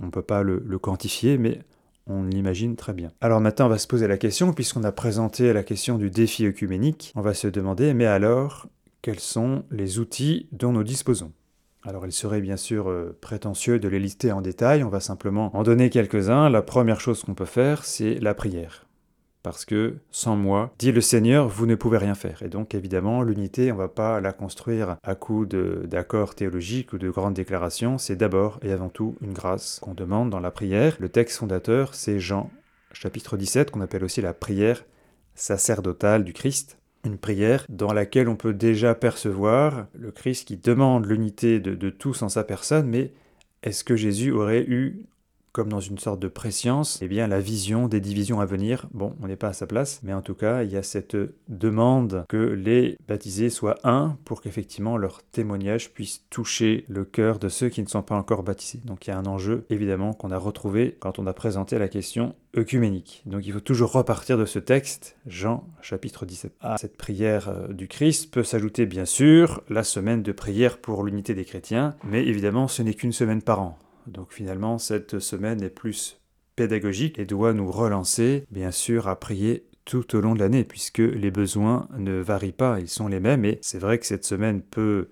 On 0.00 0.06
ne 0.06 0.10
peut 0.10 0.22
pas 0.22 0.42
le, 0.42 0.62
le 0.66 0.78
quantifier, 0.78 1.38
mais 1.38 1.60
on 2.06 2.24
l'imagine 2.24 2.74
très 2.74 2.92
bien. 2.92 3.12
Alors 3.20 3.40
maintenant, 3.40 3.66
on 3.66 3.70
va 3.70 3.78
se 3.78 3.86
poser 3.86 4.08
la 4.08 4.18
question, 4.18 4.52
puisqu'on 4.52 4.84
a 4.84 4.92
présenté 4.92 5.52
la 5.52 5.62
question 5.62 5.96
du 5.96 6.10
défi 6.10 6.46
œcuménique, 6.46 7.12
on 7.14 7.20
va 7.20 7.34
se 7.34 7.46
demander, 7.46 7.94
mais 7.94 8.06
alors, 8.06 8.66
quels 9.00 9.20
sont 9.20 9.64
les 9.70 9.98
outils 9.98 10.48
dont 10.52 10.72
nous 10.72 10.84
disposons? 10.84 11.32
Alors 11.82 12.06
il 12.06 12.12
serait 12.12 12.40
bien 12.40 12.56
sûr 12.56 12.90
euh, 12.90 13.16
prétentieux 13.20 13.78
de 13.78 13.88
les 13.88 13.98
lister 13.98 14.32
en 14.32 14.42
détail, 14.42 14.84
on 14.84 14.88
va 14.88 15.00
simplement 15.00 15.54
en 15.56 15.62
donner 15.62 15.90
quelques-uns. 15.90 16.50
La 16.50 16.62
première 16.62 17.00
chose 17.00 17.24
qu'on 17.24 17.34
peut 17.34 17.44
faire, 17.44 17.84
c'est 17.84 18.14
la 18.20 18.34
prière. 18.34 18.86
Parce 19.42 19.64
que 19.64 19.96
sans 20.10 20.36
moi, 20.36 20.74
dit 20.78 20.92
le 20.92 21.00
Seigneur, 21.00 21.48
vous 21.48 21.64
ne 21.64 21.74
pouvez 21.74 21.96
rien 21.96 22.14
faire. 22.14 22.42
Et 22.42 22.48
donc 22.48 22.74
évidemment, 22.74 23.22
l'unité, 23.22 23.72
on 23.72 23.76
ne 23.76 23.80
va 23.80 23.88
pas 23.88 24.20
la 24.20 24.34
construire 24.34 24.98
à 25.02 25.14
coup 25.14 25.46
d'accords 25.46 26.34
théologiques 26.34 26.92
ou 26.92 26.98
de 26.98 27.08
grandes 27.08 27.34
déclarations, 27.34 27.96
c'est 27.96 28.16
d'abord 28.16 28.58
et 28.62 28.72
avant 28.72 28.90
tout 28.90 29.16
une 29.22 29.32
grâce 29.32 29.80
qu'on 29.80 29.94
demande 29.94 30.28
dans 30.28 30.40
la 30.40 30.50
prière. 30.50 30.96
Le 31.00 31.08
texte 31.08 31.38
fondateur, 31.38 31.94
c'est 31.94 32.20
Jean 32.20 32.50
chapitre 32.92 33.38
17, 33.38 33.70
qu'on 33.70 33.80
appelle 33.80 34.04
aussi 34.04 34.20
la 34.20 34.34
prière 34.34 34.84
sacerdotale 35.34 36.24
du 36.24 36.34
Christ 36.34 36.79
une 37.04 37.18
prière 37.18 37.64
dans 37.68 37.92
laquelle 37.92 38.28
on 38.28 38.36
peut 38.36 38.52
déjà 38.52 38.94
percevoir 38.94 39.86
le 39.94 40.10
Christ 40.10 40.46
qui 40.46 40.56
demande 40.56 41.06
l'unité 41.06 41.60
de, 41.60 41.90
tous 41.90 42.22
en 42.22 42.28
sa 42.28 42.44
personne, 42.44 42.88
mais 42.88 43.12
est-ce 43.62 43.84
que 43.84 43.96
Jésus 43.96 44.32
aurait 44.32 44.62
eu 44.62 45.02
comme 45.52 45.68
dans 45.68 45.80
une 45.80 45.98
sorte 45.98 46.20
de 46.20 46.28
préscience, 46.28 46.98
eh 47.02 47.08
bien 47.08 47.26
la 47.26 47.40
vision 47.40 47.88
des 47.88 48.00
divisions 48.00 48.40
à 48.40 48.46
venir. 48.46 48.86
Bon, 48.92 49.14
on 49.22 49.26
n'est 49.26 49.36
pas 49.36 49.48
à 49.48 49.52
sa 49.52 49.66
place, 49.66 50.00
mais 50.02 50.12
en 50.12 50.22
tout 50.22 50.34
cas, 50.34 50.62
il 50.62 50.70
y 50.70 50.76
a 50.76 50.82
cette 50.82 51.16
demande 51.48 52.24
que 52.28 52.36
les 52.36 52.96
baptisés 53.08 53.50
soient 53.50 53.78
un 53.84 54.16
pour 54.24 54.42
qu'effectivement 54.42 54.96
leur 54.96 55.22
témoignage 55.22 55.92
puisse 55.92 56.24
toucher 56.30 56.84
le 56.88 57.04
cœur 57.04 57.38
de 57.38 57.48
ceux 57.48 57.68
qui 57.68 57.82
ne 57.82 57.88
sont 57.88 58.02
pas 58.02 58.16
encore 58.16 58.42
baptisés. 58.42 58.80
Donc 58.84 59.06
il 59.06 59.10
y 59.10 59.12
a 59.12 59.18
un 59.18 59.26
enjeu 59.26 59.64
évidemment 59.70 60.12
qu'on 60.12 60.30
a 60.30 60.38
retrouvé 60.38 60.96
quand 61.00 61.18
on 61.18 61.26
a 61.26 61.32
présenté 61.32 61.78
la 61.78 61.88
question 61.88 62.34
œcuménique. 62.56 63.22
Donc 63.26 63.46
il 63.46 63.52
faut 63.52 63.60
toujours 63.60 63.92
repartir 63.92 64.36
de 64.38 64.44
ce 64.44 64.58
texte, 64.58 65.16
Jean 65.26 65.64
chapitre 65.82 66.26
17. 66.26 66.52
À 66.60 66.78
cette 66.78 66.96
prière 66.96 67.48
euh, 67.48 67.68
du 67.68 67.88
Christ 67.88 68.30
peut 68.32 68.42
s'ajouter 68.42 68.86
bien 68.86 69.04
sûr 69.04 69.62
la 69.68 69.84
semaine 69.84 70.22
de 70.22 70.32
prière 70.32 70.78
pour 70.78 71.04
l'unité 71.04 71.34
des 71.34 71.44
chrétiens, 71.44 71.94
mais 72.04 72.26
évidemment 72.26 72.68
ce 72.68 72.82
n'est 72.82 72.94
qu'une 72.94 73.12
semaine 73.12 73.42
par 73.42 73.60
an. 73.60 73.78
Donc 74.06 74.32
finalement, 74.32 74.78
cette 74.78 75.18
semaine 75.18 75.62
est 75.62 75.70
plus 75.70 76.20
pédagogique 76.56 77.18
et 77.18 77.26
doit 77.26 77.52
nous 77.52 77.70
relancer, 77.70 78.44
bien 78.50 78.70
sûr, 78.70 79.08
à 79.08 79.18
prier 79.18 79.66
tout 79.84 80.14
au 80.14 80.20
long 80.20 80.34
de 80.34 80.40
l'année, 80.40 80.64
puisque 80.64 80.98
les 80.98 81.30
besoins 81.30 81.88
ne 81.96 82.20
varient 82.20 82.52
pas, 82.52 82.80
ils 82.80 82.88
sont 82.88 83.08
les 83.08 83.20
mêmes, 83.20 83.44
et 83.44 83.58
c'est 83.62 83.78
vrai 83.78 83.98
que 83.98 84.06
cette 84.06 84.24
semaine 84.24 84.62
peut 84.62 85.08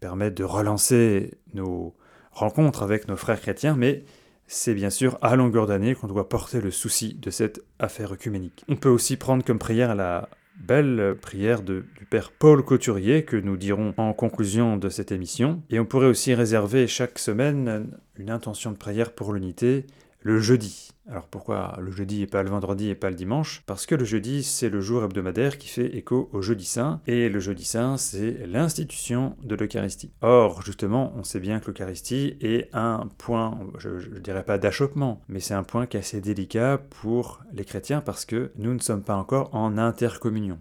permettre 0.00 0.34
de 0.34 0.44
relancer 0.44 1.32
nos 1.54 1.94
rencontres 2.30 2.82
avec 2.82 3.08
nos 3.08 3.16
frères 3.16 3.40
chrétiens, 3.40 3.74
mais 3.76 4.04
c'est 4.46 4.74
bien 4.74 4.90
sûr 4.90 5.18
à 5.22 5.34
longueur 5.34 5.66
d'année 5.66 5.94
qu'on 5.94 6.08
doit 6.08 6.28
porter 6.28 6.60
le 6.60 6.70
souci 6.70 7.14
de 7.14 7.30
cette 7.30 7.64
affaire 7.78 8.12
œcuménique. 8.12 8.64
On 8.68 8.76
peut 8.76 8.88
aussi 8.88 9.16
prendre 9.16 9.44
comme 9.44 9.58
prière 9.58 9.94
la 9.94 10.28
belle 10.62 11.16
prière 11.20 11.62
du 11.62 11.82
Père 12.08 12.30
Paul 12.30 12.62
Couturier 12.64 13.24
que 13.24 13.36
nous 13.36 13.56
dirons 13.56 13.94
en 13.96 14.12
conclusion 14.12 14.76
de 14.76 14.88
cette 14.88 15.12
émission. 15.12 15.62
Et 15.70 15.80
on 15.80 15.84
pourrait 15.84 16.06
aussi 16.06 16.34
réserver 16.34 16.86
chaque 16.86 17.18
semaine 17.18 17.88
une 18.16 18.30
intention 18.30 18.70
de 18.70 18.76
prière 18.76 19.12
pour 19.12 19.32
l'unité 19.32 19.86
le 20.20 20.38
jeudi. 20.38 20.91
Alors 21.08 21.26
pourquoi 21.26 21.76
le 21.80 21.90
jeudi 21.90 22.22
et 22.22 22.28
pas 22.28 22.44
le 22.44 22.50
vendredi 22.50 22.88
et 22.88 22.94
pas 22.94 23.10
le 23.10 23.16
dimanche? 23.16 23.64
Parce 23.66 23.86
que 23.86 23.96
le 23.96 24.04
jeudi, 24.04 24.44
c'est 24.44 24.68
le 24.68 24.80
jour 24.80 25.02
hebdomadaire 25.02 25.58
qui 25.58 25.68
fait 25.68 25.96
écho 25.96 26.30
au 26.32 26.42
jeudi 26.42 26.64
saint, 26.64 27.00
et 27.08 27.28
le 27.28 27.40
jeudi 27.40 27.64
saint, 27.64 27.96
c'est 27.96 28.46
l'institution 28.46 29.36
de 29.42 29.56
l'Eucharistie. 29.56 30.12
Or, 30.20 30.62
justement, 30.62 31.12
on 31.16 31.24
sait 31.24 31.40
bien 31.40 31.58
que 31.58 31.72
l'Eucharistie 31.72 32.36
est 32.40 32.68
un 32.72 33.08
point, 33.18 33.58
je 33.78 33.88
ne 33.88 34.20
dirais 34.20 34.44
pas 34.44 34.58
d'achoppement, 34.58 35.20
mais 35.26 35.40
c'est 35.40 35.54
un 35.54 35.64
point 35.64 35.86
qui 35.86 35.96
est 35.96 36.00
assez 36.00 36.20
délicat 36.20 36.78
pour 36.78 37.42
les 37.52 37.64
chrétiens 37.64 38.00
parce 38.00 38.24
que 38.24 38.52
nous 38.56 38.72
ne 38.72 38.80
sommes 38.80 39.02
pas 39.02 39.16
encore 39.16 39.52
en 39.54 39.78
intercommunion. 39.78 40.60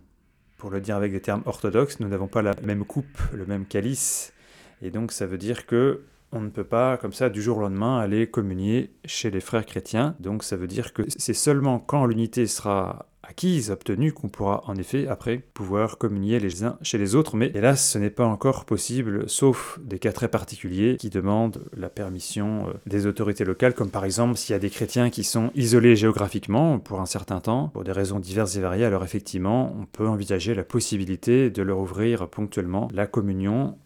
Pour 0.57 0.71
le 0.71 0.81
dire 0.81 0.95
avec 0.95 1.11
des 1.11 1.21
termes 1.21 1.43
orthodoxes, 1.45 1.99
nous 1.99 2.07
n'avons 2.07 2.27
pas 2.27 2.41
la 2.41 2.55
même 2.63 2.85
coupe, 2.85 3.19
le 3.31 3.45
même 3.45 3.65
calice, 3.65 4.33
et 4.81 4.89
donc 4.89 5.11
ça 5.11 5.27
veut 5.27 5.37
dire 5.37 5.67
que 5.67 6.01
on 6.31 6.41
ne 6.41 6.49
peut 6.49 6.63
pas, 6.63 6.97
comme 6.97 7.13
ça, 7.13 7.29
du 7.29 7.41
jour 7.41 7.57
au 7.57 7.61
lendemain, 7.61 7.99
aller 7.99 8.27
communier 8.27 8.91
chez 9.05 9.31
les 9.31 9.41
frères 9.41 9.65
chrétiens. 9.65 10.15
Donc 10.19 10.43
ça 10.43 10.55
veut 10.55 10.67
dire 10.67 10.93
que 10.93 11.03
c'est 11.07 11.33
seulement 11.33 11.79
quand 11.79 12.05
l'unité 12.05 12.47
sera 12.47 13.07
acquise, 13.23 13.71
obtenue, 13.71 14.13
qu'on 14.13 14.29
pourra 14.29 14.63
en 14.67 14.75
effet 14.75 15.07
après 15.07 15.37
pouvoir 15.53 15.97
communier 15.97 16.39
les 16.39 16.63
uns 16.63 16.77
chez 16.81 16.97
les 16.97 17.15
autres. 17.15 17.35
Mais 17.35 17.51
hélas, 17.53 17.89
ce 17.89 17.97
n'est 17.97 18.09
pas 18.09 18.25
encore 18.25 18.65
possible, 18.65 19.29
sauf 19.29 19.79
des 19.83 19.99
cas 19.99 20.11
très 20.11 20.27
particuliers 20.27 20.97
qui 20.97 21.09
demandent 21.09 21.63
la 21.75 21.89
permission 21.89 22.67
euh, 22.67 22.73
des 22.85 23.05
autorités 23.05 23.45
locales, 23.45 23.73
comme 23.73 23.89
par 23.89 24.05
exemple 24.05 24.37
s'il 24.37 24.53
y 24.53 24.55
a 24.55 24.59
des 24.59 24.69
chrétiens 24.69 25.09
qui 25.09 25.23
sont 25.23 25.51
isolés 25.55 25.95
géographiquement 25.95 26.79
pour 26.79 26.99
un 26.99 27.05
certain 27.05 27.39
temps, 27.39 27.69
pour 27.69 27.83
des 27.83 27.91
raisons 27.91 28.19
diverses 28.19 28.55
et 28.55 28.61
variées, 28.61 28.85
alors 28.85 29.03
effectivement, 29.03 29.75
on 29.79 29.85
peut 29.85 30.07
envisager 30.07 30.55
la 30.55 30.63
possibilité 30.63 31.49
de 31.49 31.61
leur 31.61 31.79
ouvrir 31.79 32.27
ponctuellement 32.27 32.87
la 32.93 33.07
communion 33.07 33.77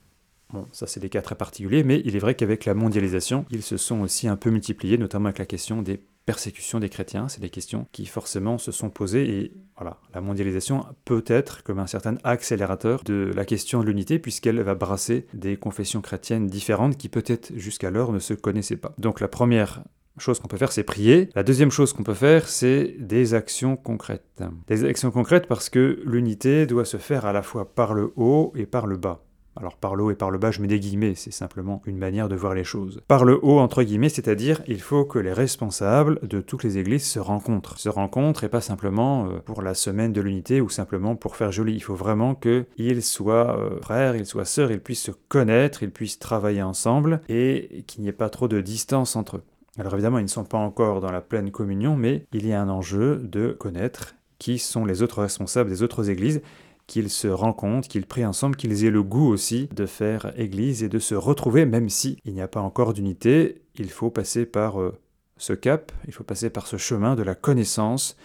Bon, 0.54 0.68
ça 0.72 0.88
c'est 0.88 1.00
des 1.00 1.10
cas 1.10 1.22
très 1.22 1.36
particuliers, 1.36 1.84
mais 1.84 2.02
il 2.06 2.16
est 2.16 2.20
vrai 2.20 2.36
qu'avec 2.36 2.66
la 2.66 2.74
mondialisation, 2.74 3.46
ils 3.50 3.64
se 3.64 3.78
sont 3.78 4.02
aussi 4.02 4.28
un 4.28 4.36
peu 4.36 4.50
multipliés, 4.50 4.98
notamment 4.98 5.26
avec 5.26 5.40
la 5.40 5.46
question 5.46 5.82
des 5.82 6.02
persécutions 6.26 6.80
des 6.80 6.90
chrétiens. 6.90 7.30
C'est 7.30 7.42
des 7.42 7.50
questions 7.50 7.88
qui 7.92 8.06
forcément 8.06 8.58
se 8.58 8.72
sont 8.72 8.90
posées 8.90 9.30
et 9.30 9.54
voilà, 9.78 9.98
la 10.14 10.22
mondialisation 10.22 10.86
peut 11.06 11.24
être 11.28 11.64
comme 11.64 11.80
un 11.80 11.88
certain 11.88 12.18
accélérateur 12.24 13.04
de 13.04 13.32
la 13.36 13.46
question 13.46 13.82
de 13.82 13.86
l'unité 13.86 14.20
puisqu'elle 14.20 14.60
va 14.62 14.76
brasser 14.76 15.28
des 15.34 15.58
confessions 15.58 16.02
chrétiennes 16.02 16.48
différentes 16.48 16.98
qui 16.98 17.10
peut-être 17.10 17.52
jusqu'alors 17.56 18.12
ne 18.12 18.20
se 18.20 18.34
connaissaient 18.34 18.78
pas. 18.78 18.94
Donc 18.98 19.20
la 19.20 19.28
première 19.28 19.84
chose 20.18 20.40
qu'on 20.40 20.48
peut 20.48 20.58
faire, 20.58 20.72
c'est 20.72 20.84
prier. 20.84 21.30
La 21.36 21.44
deuxième 21.44 21.72
chose 21.72 21.94
qu'on 21.94 22.04
peut 22.04 22.14
faire, 22.14 22.48
c'est 22.48 22.96
des 23.00 23.34
actions 23.34 23.76
concrètes. 23.76 24.24
Des 24.68 24.86
actions 24.86 25.12
concrètes 25.12 25.48
parce 25.48 25.70
que 25.70 26.02
l'unité 26.06 26.66
doit 26.66 26.86
se 26.86 26.98
faire 26.98 27.26
à 27.26 27.34
la 27.34 27.42
fois 27.42 27.74
par 27.74 27.94
le 27.94 28.14
haut 28.16 28.54
et 28.56 28.66
par 28.66 28.88
le 28.88 28.98
bas. 28.98 29.25
Alors 29.58 29.78
par 29.78 29.96
le 29.96 30.04
haut 30.04 30.12
et 30.12 30.16
par 30.16 30.32
le 30.32 30.38
bas, 30.38 30.52
je 30.52 30.62
mets 30.62 30.68
des 30.68 30.80
guillemets, 30.80 31.16
c'est 31.16 31.32
simplement 31.32 31.82
une 31.86 31.98
manière 31.98 32.28
de 32.28 32.36
voir 32.36 32.54
les 32.54 32.64
choses. 32.64 33.02
Par 33.08 33.24
le 33.24 33.40
haut, 33.42 33.60
entre 33.60 33.84
guillemets, 33.84 34.10
c'est-à-dire 34.10 34.62
il 34.68 34.82
faut 34.82 35.06
que 35.06 35.20
les 35.20 35.32
responsables 35.34 36.20
de 36.28 36.42
toutes 36.42 36.64
les 36.64 36.78
églises 36.78 37.06
se 37.06 37.20
rencontrent. 37.20 37.78
Se 37.80 37.90
rencontrent 37.90 38.44
et 38.44 38.50
pas 38.50 38.62
simplement 38.62 39.28
euh, 39.28 39.40
pour 39.40 39.62
la 39.62 39.74
semaine 39.74 40.12
de 40.12 40.22
l'unité 40.22 40.62
ou 40.62 40.70
simplement 40.70 41.16
pour 41.16 41.36
faire 41.36 41.52
joli. 41.52 41.74
Il 41.74 41.84
faut 41.84 41.96
vraiment 41.96 42.36
qu'ils 42.36 43.04
soient 43.04 43.58
euh, 43.58 43.80
frères, 43.82 44.16
ils 44.16 44.26
soient 44.26 44.46
sœurs, 44.46 44.72
ils 44.72 44.82
puissent 44.82 45.04
se 45.04 45.12
connaître, 45.30 45.84
ils 45.84 45.92
puissent 45.92 46.20
travailler 46.20 46.62
ensemble 46.62 47.22
et 47.30 47.84
qu'il 47.88 48.02
n'y 48.02 48.10
ait 48.10 48.14
pas 48.14 48.30
trop 48.30 48.48
de 48.48 48.60
distance 48.60 49.16
entre 49.16 49.38
eux. 49.38 49.44
Alors 49.78 49.94
évidemment, 49.94 50.20
ils 50.20 50.24
ne 50.24 50.30
sont 50.30 50.46
pas 50.46 50.58
encore 50.58 51.02
dans 51.02 51.12
la 51.12 51.22
pleine 51.22 51.52
communion, 51.52 51.96
mais 51.96 52.26
il 52.34 52.48
y 52.48 52.54
a 52.54 52.62
un 52.62 52.70
enjeu 52.70 53.18
de 53.18 53.52
connaître 53.52 54.16
qui 54.40 54.60
sont 54.60 54.86
les 54.86 55.02
autres 55.02 55.22
responsables 55.22 55.70
des 55.70 55.84
autres 55.84 56.10
églises 56.10 56.42
qu'ils 56.88 57.10
se 57.10 57.28
rencontrent, 57.28 57.88
qu'ils 57.88 58.06
prient 58.06 58.26
ensemble, 58.26 58.56
qu'ils 58.56 58.86
aient 58.86 58.92
le 58.92 59.04
goût 59.04 59.28
aussi 59.28 59.68
de 59.76 59.86
faire 59.86 60.32
Église 60.40 60.84
et 60.84 60.90
de 60.90 61.00
se 61.00 61.16
retrouver, 61.16 61.66
même 61.66 61.90
si 61.90 62.18
il 62.26 62.34
n'y 62.34 62.42
a 62.42 62.48
pas 62.48 62.62
encore 62.62 62.94
d'unité, 62.94 63.64
il 63.76 63.90
faut 63.90 64.12
passer 64.12 64.46
par 64.46 64.80
euh, 64.80 64.98
ce 65.38 65.54
cap, 65.54 65.92
il 66.08 66.14
faut 66.14 66.24
passer 66.24 66.50
par 66.50 66.68
ce 66.68 66.78
chemin 66.78 67.16
de 67.16 67.24
la 67.24 67.36
connaissance, 67.36 68.16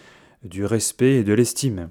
du 0.43 0.65
respect 0.65 1.15
et 1.15 1.23
de 1.23 1.33
l'estime. 1.33 1.89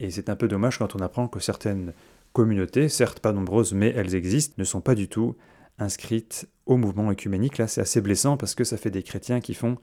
Et 0.00 0.10
c'est 0.10 0.28
un 0.28 0.36
peu 0.36 0.48
dommage 0.48 0.78
quand 0.78 0.94
on 0.94 1.00
apprend 1.00 1.28
que 1.28 1.40
certaines 1.40 1.92
communautés, 2.32 2.88
certes 2.88 3.20
pas 3.20 3.32
nombreuses, 3.32 3.72
mais 3.72 3.92
elles 3.96 4.14
existent, 4.14 4.54
ne 4.58 4.64
sont 4.64 4.80
pas 4.80 4.94
du 4.94 5.08
tout 5.08 5.36
inscrites 5.78 6.48
au 6.66 6.76
mouvement 6.76 7.10
œcuménique. 7.10 7.58
Là, 7.58 7.66
c'est 7.66 7.80
assez 7.80 8.00
blessant 8.00 8.36
parce 8.36 8.54
que 8.54 8.64
ça 8.64 8.76
fait 8.76 8.90
des 8.90 9.02
chrétiens 9.02 9.40
qui 9.40 9.54
font 9.54 9.78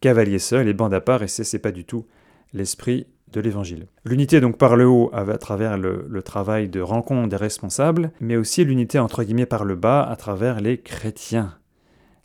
cavalier 0.00 0.38
seul 0.38 0.68
et 0.68 0.74
bande 0.74 0.94
à 0.94 1.00
part, 1.00 1.22
et 1.22 1.28
c'est 1.28 1.58
pas 1.58 1.72
du 1.72 1.84
tout 1.84 2.06
l'esprit 2.52 3.06
de 3.32 3.40
l'Évangile. 3.40 3.86
L'unité 4.04 4.40
donc 4.40 4.58
par 4.58 4.76
le 4.76 4.86
haut 4.86 5.10
à 5.12 5.38
travers 5.38 5.78
le, 5.78 6.22
travail 6.22 6.68
de 6.68 6.80
rencontre 6.80 7.28
des 7.28 7.36
responsables, 7.36 8.12
mais 8.20 8.36
aussi 8.36 8.64
l'unité 8.64 8.98
entre 8.98 9.22
guillemets 9.22 9.46
par 9.46 9.64
le 9.64 9.76
bas 9.76 10.02
à 10.02 10.16
travers 10.16 10.60
les 10.60 10.78
chrétiens. 10.78 11.56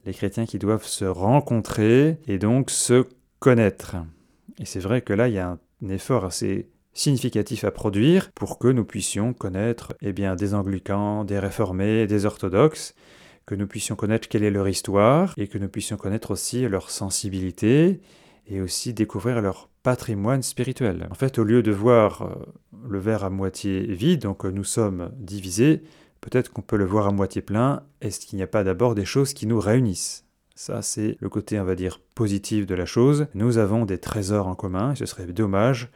Les 0.05 0.13
chrétiens 0.13 0.45
qui 0.45 0.59
doivent 0.59 0.85
se 0.85 1.05
rencontrer 1.05 2.17
et 2.27 2.37
donc 2.37 2.69
se 2.69 3.05
connaître. 3.39 3.95
Et 4.59 4.65
c'est 4.65 4.79
vrai 4.79 5.01
que 5.01 5.13
là, 5.13 5.27
il 5.27 5.35
y 5.35 5.39
a 5.39 5.57
un 5.83 5.89
effort 5.89 6.25
assez 6.25 6.69
significatif 6.93 7.63
à 7.63 7.71
produire 7.71 8.31
pour 8.33 8.59
que 8.59 8.67
nous 8.67 8.85
puissions 8.85 9.33
connaître 9.33 9.93
eh 10.01 10.13
bien, 10.13 10.35
des 10.35 10.53
anglicans, 10.53 11.23
des 11.23 11.39
réformés, 11.39 12.07
des 12.07 12.25
orthodoxes, 12.25 12.93
que 13.45 13.55
nous 13.55 13.67
puissions 13.67 13.95
connaître 13.95 14.27
quelle 14.27 14.43
est 14.43 14.51
leur 14.51 14.67
histoire 14.67 15.33
et 15.37 15.47
que 15.47 15.57
nous 15.57 15.67
puissions 15.67 15.97
connaître 15.97 16.31
aussi 16.31 16.67
leur 16.67 16.89
sensibilité 16.89 17.99
et 18.47 18.61
aussi 18.61 18.93
découvrir 18.93 19.41
leur 19.41 19.69
patrimoine 19.83 20.41
spirituel. 20.41 21.07
En 21.11 21.13
fait, 21.13 21.37
au 21.37 21.43
lieu 21.43 21.61
de 21.61 21.71
voir 21.71 22.21
euh, 22.23 22.35
le 22.89 22.99
verre 22.99 23.23
à 23.23 23.29
moitié 23.29 23.81
vide, 23.93 24.21
donc 24.21 24.45
euh, 24.45 24.49
nous 24.49 24.63
sommes 24.63 25.11
divisés, 25.17 25.83
peut-être 26.21 26.51
qu'on 26.51 26.61
peut 26.61 26.77
le 26.77 26.85
voir 26.85 27.07
à 27.07 27.11
moitié 27.11 27.41
plein. 27.41 27.83
Est-ce 28.01 28.25
qu'il 28.25 28.37
n'y 28.37 28.43
a 28.43 28.47
pas 28.47 28.63
d'abord 28.63 28.95
des 28.95 29.05
choses 29.05 29.33
qui 29.33 29.45
nous 29.45 29.59
réunissent? 29.59 30.25
Ça, 30.55 30.81
c'est 30.81 31.17
le 31.19 31.29
côté, 31.29 31.59
on 31.59 31.65
va 31.65 31.75
dire, 31.75 31.99
positif 32.15 32.65
de 32.65 32.75
la 32.75 32.85
chose. 32.85 33.27
Nous 33.33 33.57
avons 33.57 33.85
des 33.85 33.97
trésors 33.97 34.47
en 34.47 34.55
commun, 34.55 34.93
et 34.93 34.95
ce 34.95 35.05
serait 35.05 35.25
dommage 35.25 35.89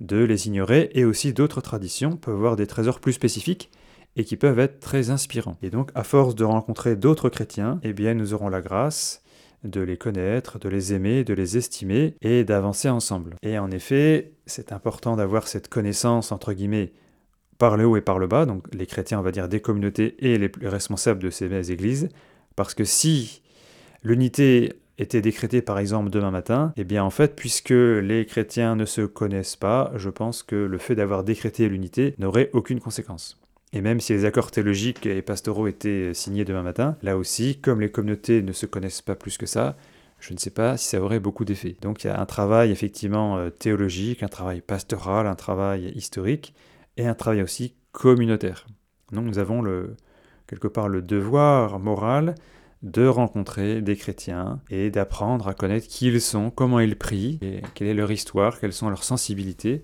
de 0.00 0.18
les 0.18 0.46
ignorer, 0.46 0.90
et 0.94 1.04
aussi 1.04 1.32
d'autres 1.32 1.60
traditions 1.60 2.16
peuvent 2.16 2.34
avoir 2.34 2.56
des 2.56 2.66
trésors 2.66 3.00
plus 3.00 3.14
spécifiques 3.14 3.70
et 4.16 4.24
qui 4.24 4.36
peuvent 4.36 4.58
être 4.58 4.80
très 4.80 5.10
inspirants. 5.10 5.56
Et 5.62 5.70
donc, 5.70 5.90
à 5.94 6.04
force 6.04 6.34
de 6.34 6.44
rencontrer 6.44 6.96
d'autres 6.96 7.30
chrétiens, 7.30 7.80
eh 7.82 7.92
bien, 7.92 8.14
nous 8.14 8.34
aurons 8.34 8.50
la 8.50 8.60
grâce 8.60 9.21
de 9.64 9.80
les 9.80 9.96
connaître, 9.96 10.58
de 10.58 10.68
les 10.68 10.92
aimer, 10.94 11.24
de 11.24 11.34
les 11.34 11.56
estimer 11.56 12.14
et 12.20 12.44
d'avancer 12.44 12.88
ensemble. 12.88 13.36
Et 13.42 13.58
en 13.58 13.70
effet, 13.70 14.32
c'est 14.46 14.72
important 14.72 15.16
d'avoir 15.16 15.48
cette 15.48 15.68
connaissance, 15.68 16.32
entre 16.32 16.52
guillemets, 16.52 16.92
par 17.58 17.76
le 17.76 17.86
haut 17.86 17.96
et 17.96 18.00
par 18.00 18.18
le 18.18 18.26
bas, 18.26 18.44
donc 18.44 18.66
les 18.74 18.86
chrétiens, 18.86 19.20
on 19.20 19.22
va 19.22 19.30
dire, 19.30 19.48
des 19.48 19.60
communautés 19.60 20.16
et 20.18 20.36
les 20.38 20.50
responsables 20.62 21.22
de 21.22 21.30
ces 21.30 21.70
églises, 21.70 22.08
parce 22.56 22.74
que 22.74 22.84
si 22.84 23.42
l'unité 24.02 24.72
était 24.98 25.20
décrétée 25.20 25.62
par 25.62 25.78
exemple 25.78 26.10
demain 26.10 26.30
matin, 26.30 26.72
eh 26.76 26.84
bien 26.84 27.04
en 27.04 27.10
fait, 27.10 27.34
puisque 27.36 27.70
les 27.70 28.26
chrétiens 28.26 28.76
ne 28.76 28.84
se 28.84 29.02
connaissent 29.02 29.56
pas, 29.56 29.92
je 29.96 30.10
pense 30.10 30.42
que 30.42 30.56
le 30.56 30.78
fait 30.78 30.94
d'avoir 30.94 31.24
décrété 31.24 31.68
l'unité 31.68 32.14
n'aurait 32.18 32.50
aucune 32.52 32.80
conséquence. 32.80 33.41
Et 33.72 33.80
même 33.80 34.00
si 34.00 34.12
les 34.12 34.24
accords 34.24 34.50
théologiques 34.50 35.06
et 35.06 35.22
pastoraux 35.22 35.66
étaient 35.66 36.12
signés 36.14 36.44
demain 36.44 36.62
matin, 36.62 36.96
là 37.02 37.16
aussi, 37.16 37.58
comme 37.58 37.80
les 37.80 37.90
communautés 37.90 38.42
ne 38.42 38.52
se 38.52 38.66
connaissent 38.66 39.02
pas 39.02 39.14
plus 39.14 39.38
que 39.38 39.46
ça, 39.46 39.76
je 40.20 40.32
ne 40.34 40.38
sais 40.38 40.50
pas 40.50 40.76
si 40.76 40.88
ça 40.88 41.00
aurait 41.00 41.20
beaucoup 41.20 41.44
d'effet. 41.44 41.76
Donc 41.80 42.04
il 42.04 42.06
y 42.06 42.10
a 42.10 42.20
un 42.20 42.26
travail 42.26 42.70
effectivement 42.70 43.38
euh, 43.38 43.50
théologique, 43.50 44.22
un 44.22 44.28
travail 44.28 44.60
pastoral, 44.60 45.26
un 45.26 45.34
travail 45.34 45.90
historique 45.96 46.54
et 46.96 47.06
un 47.06 47.14
travail 47.14 47.42
aussi 47.42 47.74
communautaire. 47.92 48.66
Donc 49.10 49.24
nous 49.24 49.38
avons 49.38 49.62
le, 49.62 49.96
quelque 50.46 50.68
part 50.68 50.88
le 50.88 51.02
devoir 51.02 51.80
moral 51.80 52.34
de 52.82 53.06
rencontrer 53.06 53.80
des 53.80 53.96
chrétiens 53.96 54.60
et 54.70 54.90
d'apprendre 54.90 55.48
à 55.48 55.54
connaître 55.54 55.88
qui 55.88 56.08
ils 56.08 56.20
sont, 56.20 56.50
comment 56.50 56.80
ils 56.80 56.96
prient, 56.96 57.40
quelle 57.74 57.88
est 57.88 57.94
leur 57.94 58.10
histoire, 58.10 58.58
quelles 58.60 58.72
sont 58.72 58.88
leurs 58.88 59.04
sensibilités, 59.04 59.82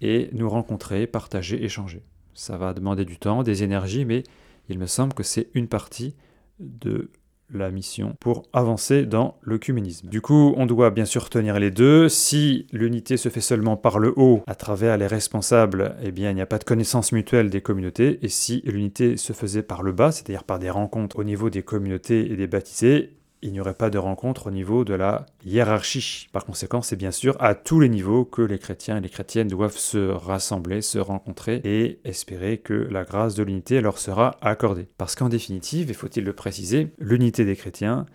et 0.00 0.30
nous 0.32 0.48
rencontrer, 0.48 1.08
partager, 1.08 1.64
échanger. 1.64 2.02
Ça 2.38 2.56
va 2.56 2.72
demander 2.72 3.04
du 3.04 3.18
temps, 3.18 3.42
des 3.42 3.64
énergies, 3.64 4.04
mais 4.04 4.22
il 4.68 4.78
me 4.78 4.86
semble 4.86 5.12
que 5.12 5.24
c'est 5.24 5.48
une 5.54 5.66
partie 5.66 6.14
de 6.60 7.10
la 7.52 7.72
mission 7.72 8.14
pour 8.20 8.44
avancer 8.52 9.06
dans 9.06 9.38
l'œcuménisme. 9.42 10.08
Du 10.08 10.20
coup, 10.20 10.54
on 10.56 10.64
doit 10.64 10.90
bien 10.90 11.04
sûr 11.04 11.30
tenir 11.30 11.58
les 11.58 11.72
deux. 11.72 12.08
Si 12.08 12.68
l'unité 12.72 13.16
se 13.16 13.28
fait 13.28 13.40
seulement 13.40 13.76
par 13.76 13.98
le 13.98 14.12
haut, 14.14 14.44
à 14.46 14.54
travers 14.54 14.96
les 14.98 15.08
responsables, 15.08 15.96
eh 16.00 16.12
bien, 16.12 16.30
il 16.30 16.36
n'y 16.36 16.40
a 16.40 16.46
pas 16.46 16.58
de 16.58 16.64
connaissance 16.64 17.10
mutuelle 17.10 17.50
des 17.50 17.60
communautés. 17.60 18.20
Et 18.22 18.28
si 18.28 18.62
l'unité 18.64 19.16
se 19.16 19.32
faisait 19.32 19.64
par 19.64 19.82
le 19.82 19.90
bas, 19.90 20.12
c'est-à-dire 20.12 20.44
par 20.44 20.60
des 20.60 20.70
rencontres 20.70 21.18
au 21.18 21.24
niveau 21.24 21.50
des 21.50 21.64
communautés 21.64 22.30
et 22.30 22.36
des 22.36 22.46
baptisés, 22.46 23.17
il 23.42 23.52
n'y 23.52 23.60
aurait 23.60 23.74
pas 23.74 23.90
de 23.90 23.98
rencontre 23.98 24.48
au 24.48 24.50
niveau 24.50 24.84
de 24.84 24.94
la 24.94 25.26
hiérarchie. 25.44 26.28
Par 26.32 26.44
conséquent, 26.44 26.82
c'est 26.82 26.96
bien 26.96 27.10
sûr 27.10 27.36
à 27.40 27.54
tous 27.54 27.80
les 27.80 27.88
niveaux 27.88 28.24
que 28.24 28.42
les 28.42 28.58
chrétiens 28.58 28.96
et 28.96 29.00
les 29.00 29.08
chrétiennes 29.08 29.48
doivent 29.48 29.76
se 29.76 30.10
rassembler, 30.10 30.82
se 30.82 30.98
rencontrer 30.98 31.60
et 31.64 32.00
espérer 32.04 32.58
que 32.58 32.74
la 32.74 33.04
grâce 33.04 33.34
de 33.34 33.42
l'unité 33.42 33.80
leur 33.80 33.98
sera 33.98 34.36
accordée. 34.40 34.88
Parce 34.98 35.14
qu'en 35.14 35.28
définitive, 35.28 35.90
et 35.90 35.94
faut-il 35.94 36.24
le 36.24 36.32
préciser, 36.32 36.92
l'unité 36.98 37.44
des 37.44 37.56
chrétiens 37.56 38.06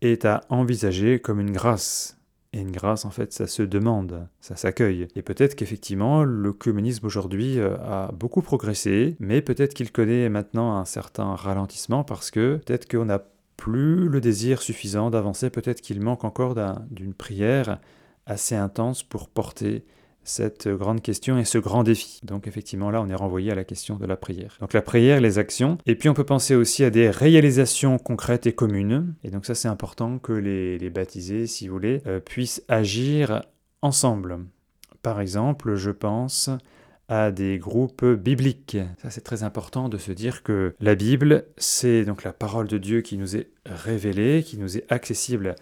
est 0.00 0.24
à 0.24 0.40
envisager 0.48 1.20
comme 1.20 1.40
une 1.40 1.52
grâce. 1.52 2.18
Et 2.54 2.60
une 2.60 2.72
grâce, 2.72 3.06
en 3.06 3.10
fait, 3.10 3.32
ça 3.32 3.46
se 3.46 3.62
demande, 3.62 4.28
ça 4.40 4.56
s'accueille. 4.56 5.08
Et 5.16 5.22
peut-être 5.22 5.54
qu'effectivement, 5.54 6.22
le 6.22 6.52
communisme 6.52 7.06
aujourd'hui 7.06 7.58
euh, 7.58 7.76
a 7.78 8.12
beaucoup 8.12 8.42
progressé, 8.42 9.16
mais 9.20 9.40
peut-être 9.40 9.72
qu'il 9.72 9.90
connaît 9.90 10.28
maintenant 10.28 10.76
un 10.76 10.84
certain 10.84 11.34
ralentissement 11.34 12.04
parce 12.04 12.30
que 12.30 12.60
peut-être 12.66 12.90
qu'on 12.90 13.08
a 13.08 13.22
plus 13.62 14.08
le 14.08 14.20
désir 14.20 14.60
suffisant 14.60 15.08
d'avancer, 15.08 15.48
peut-être 15.48 15.82
qu'il 15.82 16.00
manque 16.00 16.24
encore 16.24 16.56
d'une 16.90 17.14
prière 17.14 17.78
assez 18.26 18.56
intense 18.56 19.04
pour 19.04 19.28
porter 19.28 19.84
cette 20.24 20.66
grande 20.66 21.00
question 21.00 21.38
et 21.38 21.44
ce 21.44 21.58
grand 21.58 21.84
défi. 21.84 22.18
Donc 22.24 22.48
effectivement 22.48 22.90
là 22.90 23.00
on 23.00 23.08
est 23.08 23.14
renvoyé 23.14 23.52
à 23.52 23.54
la 23.54 23.62
question 23.62 23.94
de 23.94 24.04
la 24.04 24.16
prière. 24.16 24.56
Donc 24.58 24.72
la 24.72 24.82
prière, 24.82 25.20
les 25.20 25.38
actions, 25.38 25.78
et 25.86 25.94
puis 25.94 26.08
on 26.08 26.14
peut 26.14 26.24
penser 26.24 26.56
aussi 26.56 26.82
à 26.82 26.90
des 26.90 27.08
réalisations 27.08 27.98
concrètes 27.98 28.48
et 28.48 28.52
communes. 28.52 29.14
Et 29.22 29.30
donc 29.30 29.46
ça 29.46 29.54
c'est 29.54 29.68
important 29.68 30.18
que 30.18 30.32
les, 30.32 30.90
baptisés, 30.90 31.46
si 31.46 31.68
vous 31.68 31.74
voulez, 31.74 32.02
euh, 32.08 32.18
puissent 32.18 32.64
agir 32.66 33.42
ensemble. 33.80 34.40
Par 35.02 35.20
exemple, 35.20 35.76
je 35.76 35.92
pense 35.92 36.50
à 37.08 37.30
des 37.30 37.58
groupes 37.58 38.04
bibliques. 38.04 38.78
Ça 39.02 39.10
c'est 39.10 39.20
très 39.22 39.42
important 39.42 39.88
de 39.88 39.98
se 39.98 40.12
dire 40.12 40.42
que 40.42 40.74
la 40.80 40.94
Bible, 40.94 41.44
c'est 41.56 42.04
donc 42.04 42.24
la 42.24 42.32
parole 42.32 42.68
de 42.68 42.78
Dieu 42.78 43.00
qui 43.00 43.18
nous 43.18 43.36
est 43.36 43.50
révélée, 43.66 44.42
qui 44.42 44.58
nous 44.58 44.76
est 44.76 44.90
accessible 44.90 45.54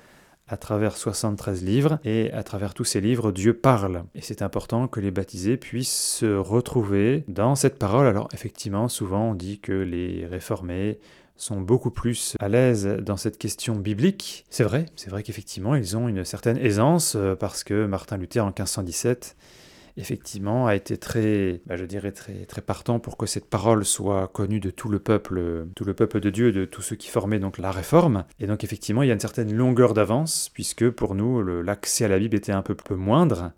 à 0.51 0.57
travers 0.57 0.97
73 0.97 1.63
livres, 1.63 2.01
et 2.05 2.33
à 2.33 2.43
travers 2.43 2.75
tous 2.75 2.85
ces 2.85 3.01
livres, 3.01 3.31
Dieu 3.31 3.55
parle. 3.55 4.03
Et 4.17 4.21
c'est 4.21 4.43
important 4.43 4.89
que 4.89 4.99
les 4.99 5.13
baptisés 5.13 5.57
puissent 5.57 6.17
se 6.19 6.37
retrouver 6.37 7.25
dans 7.29 7.55
cette 7.55 7.79
parole. 7.79 8.07
Alors 8.07 8.29
effectivement, 8.35 8.89
souvent 8.89 9.31
on 9.31 9.35
dit 9.35 9.61
que 9.61 9.73
les 9.73 10.27
réformés 10.27 10.99
sont 11.37 11.61
beaucoup 11.61 11.91
plus 11.91 12.37
à 12.39 12.49
l'aise 12.49 12.87
dans 13.01 13.17
cette 13.17 13.39
question 13.39 13.77
biblique. 13.77 14.45
C'est 14.51 14.65
vrai, 14.65 14.87
c'est 14.97 15.09
vrai 15.09 15.23
qu'effectivement, 15.23 15.75
ils 15.75 15.97
ont 15.97 16.09
une 16.09 16.25
certaine 16.25 16.59
aisance, 16.59 17.15
euh, 17.17 17.35
parce 17.35 17.65
que 17.65 17.87
Martin 17.87 18.19
Luther 18.19 18.41
en 18.41 18.49
1517 18.49 19.37
effectivement, 19.97 20.67
a 20.67 20.75
été 20.75 20.97
très, 20.97 21.61
bah, 21.67 21.77
je 21.77 21.85
dirais, 21.85 22.13
très, 22.13 22.45
très 22.47 22.61
partant 22.61 22.99
pour 22.99 23.17
que 23.17 23.27
cette 23.27 23.49
parole 23.49 23.85
soit 23.85 24.29
connue 24.29 24.61
de 24.61 24.71
tout 24.71 24.89
le 24.89 24.99
peuple, 24.99 25.67
tout 25.75 25.85
le 25.85 25.95
peuple 25.95 26.21
de 26.21 26.31
Dieu, 26.31 26.53
de 26.53 26.65
tous 26.65 26.83
ceux 26.83 26.97
qui 26.97 27.09
formaient 27.09 27.39
donc 27.39 27.59
la 27.59 27.71
réforme. 27.71 28.25
Et 28.39 28.47
donc, 28.47 28.65
effectivement, 28.65 29.03
il 29.03 29.09
y 29.09 29.11
a 29.11 29.15
une 29.15 29.21
certaine 29.21 29.55
longueur 29.55 29.95
d'avance, 29.95 30.51
puisque 30.53 30.89
pour 30.91 31.15
nous, 31.15 31.43
l'accès 31.63 32.05
à 32.05 32.09
la 32.09 32.19
Bible 32.19 32.37
était 32.37 32.53
un 32.53 32.63
peu, 32.63 32.75
peu 32.75 32.95
moindre. 32.95 33.53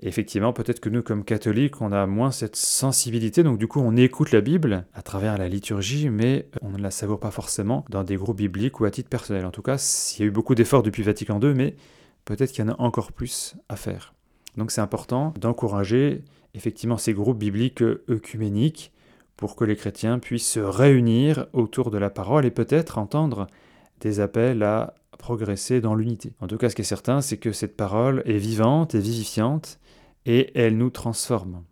Et 0.00 0.06
effectivement, 0.06 0.52
peut-être 0.52 0.78
que 0.78 0.88
nous, 0.88 1.02
comme 1.02 1.24
catholiques, 1.24 1.80
on 1.80 1.90
a 1.90 2.06
moins 2.06 2.30
cette 2.30 2.54
sensibilité, 2.54 3.42
donc 3.42 3.58
du 3.58 3.66
coup, 3.66 3.80
on 3.80 3.96
écoute 3.96 4.30
la 4.30 4.40
Bible 4.40 4.86
à 4.94 5.02
travers 5.02 5.36
la 5.38 5.48
liturgie, 5.48 6.08
mais 6.08 6.48
on 6.62 6.70
ne 6.70 6.78
la 6.78 6.92
savoure 6.92 7.18
pas 7.18 7.32
forcément 7.32 7.84
dans 7.90 8.04
des 8.04 8.16
groupes 8.16 8.36
bibliques 8.36 8.78
ou 8.80 8.84
à 8.84 8.92
titre 8.92 9.08
personnel. 9.08 9.44
En 9.44 9.50
tout 9.50 9.62
cas, 9.62 9.76
il 10.16 10.20
y 10.20 10.24
a 10.24 10.26
eu 10.26 10.30
beaucoup 10.30 10.54
d'efforts 10.54 10.84
depuis 10.84 11.02
Vatican 11.02 11.40
II, 11.40 11.52
mais 11.54 11.74
peut-être 12.24 12.52
qu'il 12.52 12.64
y 12.64 12.68
en 12.68 12.72
a 12.72 12.80
encore 12.80 13.10
plus 13.10 13.56
à 13.68 13.74
faire. 13.74 14.14
Donc 14.58 14.72
c'est 14.72 14.80
important 14.80 15.32
d'encourager 15.40 16.24
effectivement 16.52 16.98
ces 16.98 17.14
groupes 17.14 17.38
bibliques 17.38 17.82
œcuméniques 18.10 18.92
pour 19.36 19.54
que 19.54 19.64
les 19.64 19.76
chrétiens 19.76 20.18
puissent 20.18 20.50
se 20.50 20.60
réunir 20.60 21.46
autour 21.52 21.92
de 21.92 21.98
la 21.98 22.10
parole 22.10 22.44
et 22.44 22.50
peut-être 22.50 22.98
entendre 22.98 23.46
des 24.00 24.18
appels 24.18 24.64
à 24.64 24.94
progresser 25.16 25.80
dans 25.80 25.94
l'unité. 25.94 26.32
En 26.40 26.48
tout 26.48 26.58
cas, 26.58 26.68
ce 26.68 26.74
qui 26.74 26.82
est 26.82 26.84
certain, 26.84 27.20
c'est 27.20 27.36
que 27.36 27.52
cette 27.52 27.76
parole 27.76 28.22
est 28.26 28.36
vivante 28.36 28.96
et 28.96 29.00
vivifiante 29.00 29.78
et 30.26 30.50
elle 30.58 30.76
nous 30.76 30.90
transforme. 30.90 31.62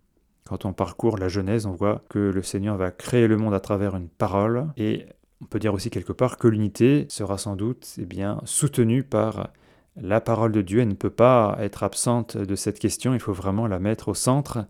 Quand 0.44 0.64
on 0.64 0.72
parcourt 0.72 1.18
la 1.18 1.28
Genèse, 1.28 1.66
on 1.66 1.72
voit 1.72 2.04
que 2.08 2.20
le 2.20 2.42
Seigneur 2.42 2.76
va 2.76 2.92
créer 2.92 3.26
le 3.26 3.36
monde 3.36 3.54
à 3.54 3.60
travers 3.60 3.96
une 3.96 4.08
parole 4.08 4.68
et 4.76 5.06
on 5.42 5.46
peut 5.46 5.58
dire 5.58 5.74
aussi 5.74 5.90
quelque 5.90 6.12
part 6.12 6.38
que 6.38 6.46
l'unité 6.46 7.06
sera 7.08 7.36
sans 7.36 7.56
doute 7.56 7.96
eh 7.98 8.06
bien, 8.06 8.40
soutenue 8.44 9.02
par 9.02 9.50
la 9.96 10.20
parole 10.20 10.52
de 10.52 10.62
Dieu 10.62 10.82
ne 10.82 10.94
peut 10.94 11.10
pas 11.10 11.56
être 11.60 11.82
absente 11.82 12.36
de 12.36 12.54
cette 12.54 12.78
question, 12.78 13.14
il 13.14 13.20
faut 13.20 13.32
vraiment 13.32 13.66
la 13.66 13.78
mettre 13.78 14.08
au 14.08 14.14
centre 14.14 14.66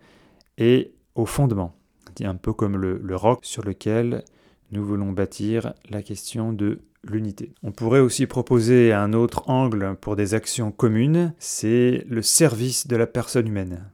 et 0.58 0.92
au 1.14 1.26
fondement, 1.26 1.74
un 2.22 2.34
peu 2.36 2.52
comme 2.52 2.76
le, 2.76 2.98
le 3.02 3.16
roc 3.16 3.40
sur 3.42 3.62
lequel 3.62 4.24
nous 4.72 4.84
voulons 4.84 5.12
bâtir 5.12 5.74
la 5.90 6.02
question 6.02 6.52
de 6.52 6.80
l'unité. 7.04 7.54
On 7.62 7.72
pourrait 7.72 8.00
aussi 8.00 8.26
proposer 8.26 8.92
un 8.92 9.12
autre 9.12 9.48
angle 9.48 9.96
pour 10.00 10.16
des 10.16 10.34
actions 10.34 10.72
communes, 10.72 11.32
c'est 11.38 12.04
le 12.08 12.22
service 12.22 12.86
de 12.86 12.96
la 12.96 13.06
personne 13.06 13.46
humaine. 13.46 13.84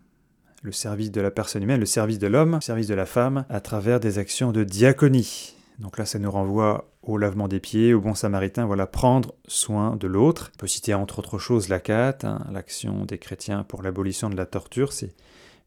Le 0.62 0.73
service 0.73 1.11
de 1.11 1.21
la 1.21 1.31
personne 1.31 1.62
humaine, 1.62 1.81
le 1.81 1.87
service 1.87 2.19
de 2.19 2.29
l'homme, 2.29 2.55
le 2.55 2.61
service 2.61 2.87
de 2.87 2.95
la 2.95 3.07
femme, 3.07 3.45
à 3.49 3.61
travers 3.61 3.99
des 3.99 4.19
actions 4.19 4.53
de 4.53 4.65
diaconie. 4.65 5.57
Donc 5.79 5.99
là, 5.99 6.07
ça 6.07 6.19
nous 6.19 6.31
renvoie 6.31 6.88
au 7.02 7.19
lavement 7.19 7.49
des 7.49 7.61
pieds, 7.61 7.95
au 7.95 8.00
bon 8.00 8.14
samaritain, 8.14 8.64
voilà, 8.64 8.87
prendre 8.87 9.35
soin 9.49 9.97
de 9.97 10.07
l'autre. 10.07 10.52
On 10.55 10.59
peut 10.59 10.67
citer 10.67 10.95
entre 10.95 11.19
autres 11.19 11.38
choses 11.38 11.69
la 11.69 11.81
CAT, 11.81 12.19
hein, 12.23 12.47
l'action 12.52 13.05
des 13.05 13.19
chrétiens 13.19 13.64
pour 13.64 13.83
l'abolition 13.83 14.31
de 14.31 14.37
la 14.37 14.47
torture, 14.47 14.93
c'est 14.93 15.14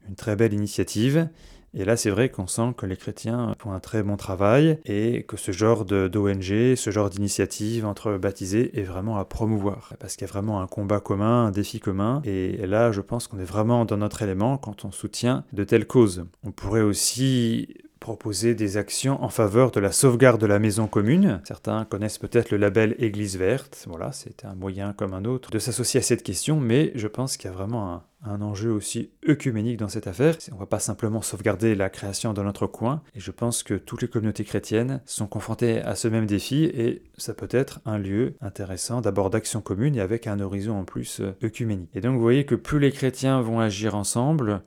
une 0.08 0.14
très 0.14 0.36
belle 0.36 0.54
initiative. 0.54 1.28
Et 1.74 1.84
là, 1.84 1.96
c'est 1.96 2.08
vrai 2.08 2.30
qu'on 2.30 2.46
sent 2.46 2.72
que 2.74 2.86
les 2.86 2.96
chrétiens 2.96 3.54
font 3.58 3.72
un 3.72 3.80
très 3.80 4.02
bon 4.02 4.16
travail 4.16 4.78
et 4.86 5.24
que 5.24 5.36
ce 5.36 5.52
genre 5.52 5.84
d'ONG, 5.84 6.74
ce 6.74 6.90
genre 6.90 7.10
d'initiative 7.10 7.84
entre 7.84 8.16
baptisés 8.16 8.78
est 8.80 8.84
vraiment 8.84 9.18
à 9.18 9.26
promouvoir. 9.26 9.92
Parce 10.00 10.16
qu'il 10.16 10.26
y 10.26 10.30
a 10.30 10.32
vraiment 10.32 10.62
un 10.62 10.66
combat 10.66 11.00
commun, 11.00 11.46
un 11.46 11.50
défi 11.50 11.78
commun. 11.78 12.22
Et 12.24 12.66
là, 12.66 12.92
je 12.92 13.02
pense 13.02 13.28
qu'on 13.28 13.38
est 13.38 13.44
vraiment 13.44 13.84
dans 13.84 13.98
notre 13.98 14.22
élément 14.22 14.56
quand 14.56 14.86
on 14.86 14.90
soutient 14.90 15.44
de 15.52 15.64
telles 15.64 15.86
causes. 15.86 16.24
On 16.44 16.50
pourrait 16.50 16.80
aussi 16.80 17.68
proposer 18.06 18.54
des 18.54 18.76
actions 18.76 19.20
en 19.20 19.28
faveur 19.28 19.72
de 19.72 19.80
la 19.80 19.90
sauvegarde 19.90 20.40
de 20.40 20.46
la 20.46 20.60
maison 20.60 20.86
commune. 20.86 21.40
Certains 21.42 21.84
connaissent 21.84 22.18
peut-être 22.18 22.52
le 22.52 22.56
label 22.56 22.94
Église 23.00 23.36
verte. 23.36 23.84
Voilà, 23.88 24.12
c'est 24.12 24.44
un 24.44 24.54
moyen 24.54 24.92
comme 24.92 25.12
un 25.12 25.24
autre 25.24 25.50
de 25.50 25.58
s'associer 25.58 25.98
à 25.98 26.04
cette 26.04 26.22
question, 26.22 26.60
mais 26.60 26.92
je 26.94 27.08
pense 27.08 27.36
qu'il 27.36 27.50
y 27.50 27.52
a 27.52 27.56
vraiment 27.56 28.04
un, 28.24 28.40
enjeu 28.42 28.70
aussi 28.70 29.10
œcuménique 29.28 29.78
dans 29.78 29.88
cette 29.88 30.06
affaire. 30.06 30.36
On 30.52 30.54
ne 30.54 30.60
va 30.60 30.66
pas 30.66 30.78
simplement 30.78 31.20
sauvegarder 31.20 31.74
la 31.74 31.90
création 31.90 32.32
dans 32.32 32.44
notre 32.44 32.68
coin, 32.68 33.02
et 33.16 33.18
je 33.18 33.32
pense 33.32 33.64
que 33.64 33.74
toutes 33.74 34.02
les 34.02 34.08
communautés 34.08 34.44
chrétiennes 34.44 35.00
sont 35.04 35.26
confrontées 35.26 35.80
à 35.80 35.96
ce 35.96 36.06
même 36.06 36.26
défi, 36.26 36.62
et 36.62 37.02
ça 37.18 37.34
peut 37.34 37.48
être 37.50 37.80
un 37.86 37.98
lieu 37.98 38.34
intéressant 38.40 39.00
d'abord 39.00 39.30
d'action 39.30 39.60
commune 39.60 39.96
et 39.96 40.00
avec 40.00 40.28
un 40.28 40.38
horizon 40.38 40.78
en 40.78 40.84
plus 40.84 41.22
œcuménique. 41.42 41.90
Et 41.92 42.00
donc 42.00 42.14
vous 42.14 42.22
voyez 42.22 42.46
que 42.46 42.54
plus 42.54 42.78
les 42.78 42.92
chrétiens 42.92 43.40
vont 43.40 43.58
agir 43.58 43.96
ensemble, 43.96 44.62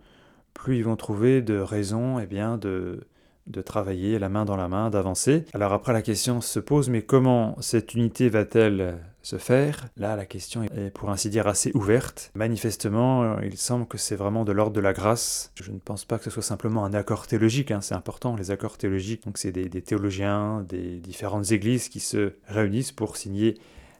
plus 0.53 0.75
ils 0.75 0.83
vont 0.83 0.97
trouver 0.97 1.41
de 1.41 1.57
raisons 1.57 2.19
eh 2.19 2.25
bien, 2.25 2.57
de, 2.57 3.07
de 3.49 3.61
travailler 3.61 4.19
la 4.19 4.29
main 4.29 4.45
dans 4.45 4.55
la 4.55 4.67
main, 4.67 4.89
d'avancer. 4.89 5.45
Alors 5.53 5.73
après 5.73 5.93
la 5.93 6.01
question 6.01 6.39
se 6.41 6.59
pose, 6.59 6.89
mais 6.89 7.01
comment 7.01 7.55
cette 7.59 7.93
unité 7.93 8.29
va-t-elle 8.29 8.99
se 9.21 9.37
faire? 9.37 9.87
Là, 9.97 10.15
la 10.15 10.25
question 10.25 10.63
est 10.63 10.91
pour 10.91 11.09
ainsi 11.09 11.29
dire 11.29 11.47
assez 11.47 11.71
ouverte. 11.73 12.31
Manifestement, 12.35 13.39
il 13.39 13.57
semble 13.57 13.85
que 13.85 13.97
c'est 13.97 14.15
vraiment 14.15 14.45
de 14.45 14.51
l'ordre 14.51 14.73
de 14.73 14.79
la 14.79 14.93
grâce. 14.93 15.51
Je 15.55 15.71
ne 15.71 15.79
pense 15.79 16.05
pas 16.05 16.17
que 16.17 16.23
ce 16.23 16.29
soit 16.29 16.43
simplement 16.43 16.85
un 16.85 16.93
accord 16.93 17.27
théologique, 17.27 17.71
hein. 17.71 17.81
c'est 17.81 17.95
important, 17.95 18.35
les 18.35 18.51
accords 18.51 18.77
théologiques. 18.77 19.25
Donc 19.25 19.37
c'est 19.37 19.51
des, 19.51 19.67
des 19.67 19.81
théologiens, 19.81 20.65
des 20.67 20.99
différentes 20.99 21.51
églises 21.51 21.89
qui 21.89 21.99
se 21.99 22.33
réunissent 22.47 22.91
pour 22.91 23.17
signer 23.17 23.57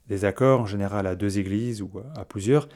des 0.08 0.26
accords, 0.26 0.62
en 0.62 0.66
général 0.66 1.06
à 1.06 1.16
deux 1.16 1.38
églises 1.38 1.82
ou 1.82 1.92
à 2.16 2.26
plusieurs. 2.26 2.70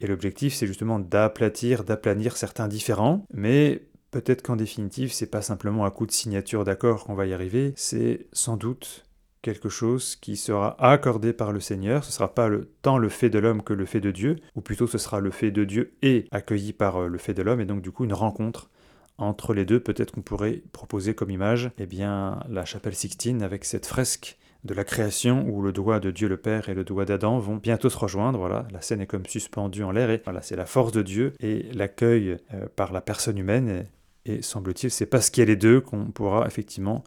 Et 0.00 0.06
l'objectif, 0.06 0.54
c'est 0.54 0.66
justement 0.66 0.98
d'aplatir, 0.98 1.84
d'aplanir 1.84 2.36
certains 2.36 2.68
différents, 2.68 3.26
mais 3.34 3.82
Peut-être 4.10 4.42
qu'en 4.42 4.56
définitive, 4.56 5.12
c'est 5.12 5.30
pas 5.30 5.42
simplement 5.42 5.84
un 5.84 5.90
coup 5.90 6.06
de 6.06 6.12
signature 6.12 6.64
d'accord 6.64 7.04
qu'on 7.04 7.14
va 7.14 7.26
y 7.26 7.32
arriver, 7.32 7.72
c'est 7.76 8.26
sans 8.32 8.56
doute 8.56 9.04
quelque 9.42 9.68
chose 9.68 10.16
qui 10.16 10.36
sera 10.36 10.76
accordé 10.84 11.32
par 11.32 11.52
le 11.52 11.60
Seigneur. 11.60 12.04
Ce 12.04 12.12
sera 12.12 12.34
pas 12.34 12.50
tant 12.82 12.98
le 12.98 13.08
fait 13.08 13.30
de 13.30 13.38
l'homme 13.38 13.62
que 13.62 13.72
le 13.72 13.86
fait 13.86 14.00
de 14.00 14.10
Dieu, 14.10 14.36
ou 14.54 14.60
plutôt 14.60 14.86
ce 14.86 14.98
sera 14.98 15.20
le 15.20 15.30
fait 15.30 15.50
de 15.50 15.64
Dieu 15.64 15.94
et 16.02 16.26
accueilli 16.30 16.72
par 16.72 16.96
euh, 16.96 17.08
le 17.08 17.18
fait 17.18 17.34
de 17.34 17.42
l'homme, 17.42 17.60
et 17.60 17.66
donc 17.66 17.82
du 17.82 17.90
coup 17.90 18.04
une 18.04 18.12
rencontre 18.12 18.70
entre 19.18 19.54
les 19.54 19.64
deux. 19.64 19.80
Peut-être 19.80 20.12
qu'on 20.12 20.22
pourrait 20.22 20.62
proposer 20.72 21.14
comme 21.14 21.30
image, 21.30 21.70
eh 21.78 21.86
bien, 21.86 22.40
la 22.48 22.64
chapelle 22.64 22.94
Sixtine 22.94 23.42
avec 23.42 23.64
cette 23.64 23.86
fresque 23.86 24.38
de 24.64 24.74
la 24.74 24.84
création 24.84 25.46
où 25.48 25.62
le 25.62 25.72
doigt 25.72 26.00
de 26.00 26.10
Dieu 26.10 26.28
le 26.28 26.36
Père 26.36 26.68
et 26.68 26.74
le 26.74 26.84
doigt 26.84 27.06
d'Adam 27.06 27.38
vont 27.38 27.56
bientôt 27.56 27.88
se 27.88 27.96
rejoindre. 27.96 28.38
Voilà, 28.38 28.66
la 28.72 28.82
scène 28.82 29.00
est 29.00 29.06
comme 29.06 29.24
suspendue 29.24 29.84
en 29.84 29.90
l'air 29.90 30.10
et 30.10 30.20
voilà, 30.24 30.42
c'est 30.42 30.56
la 30.56 30.66
force 30.66 30.92
de 30.92 31.00
Dieu 31.00 31.32
et 31.40 31.62
l'accueil 31.72 32.36
euh, 32.52 32.66
par 32.76 32.92
la 32.92 33.00
personne 33.00 33.38
humaine 33.38 33.86
et 34.26 34.42
semble-t-il, 34.42 34.90
c'est 34.90 35.06
parce 35.06 35.30
qu'il 35.30 35.42
y 35.42 35.44
a 35.44 35.46
les 35.46 35.56
deux 35.56 35.80
qu'on 35.80 36.06
pourra 36.06 36.46
effectivement 36.46 37.04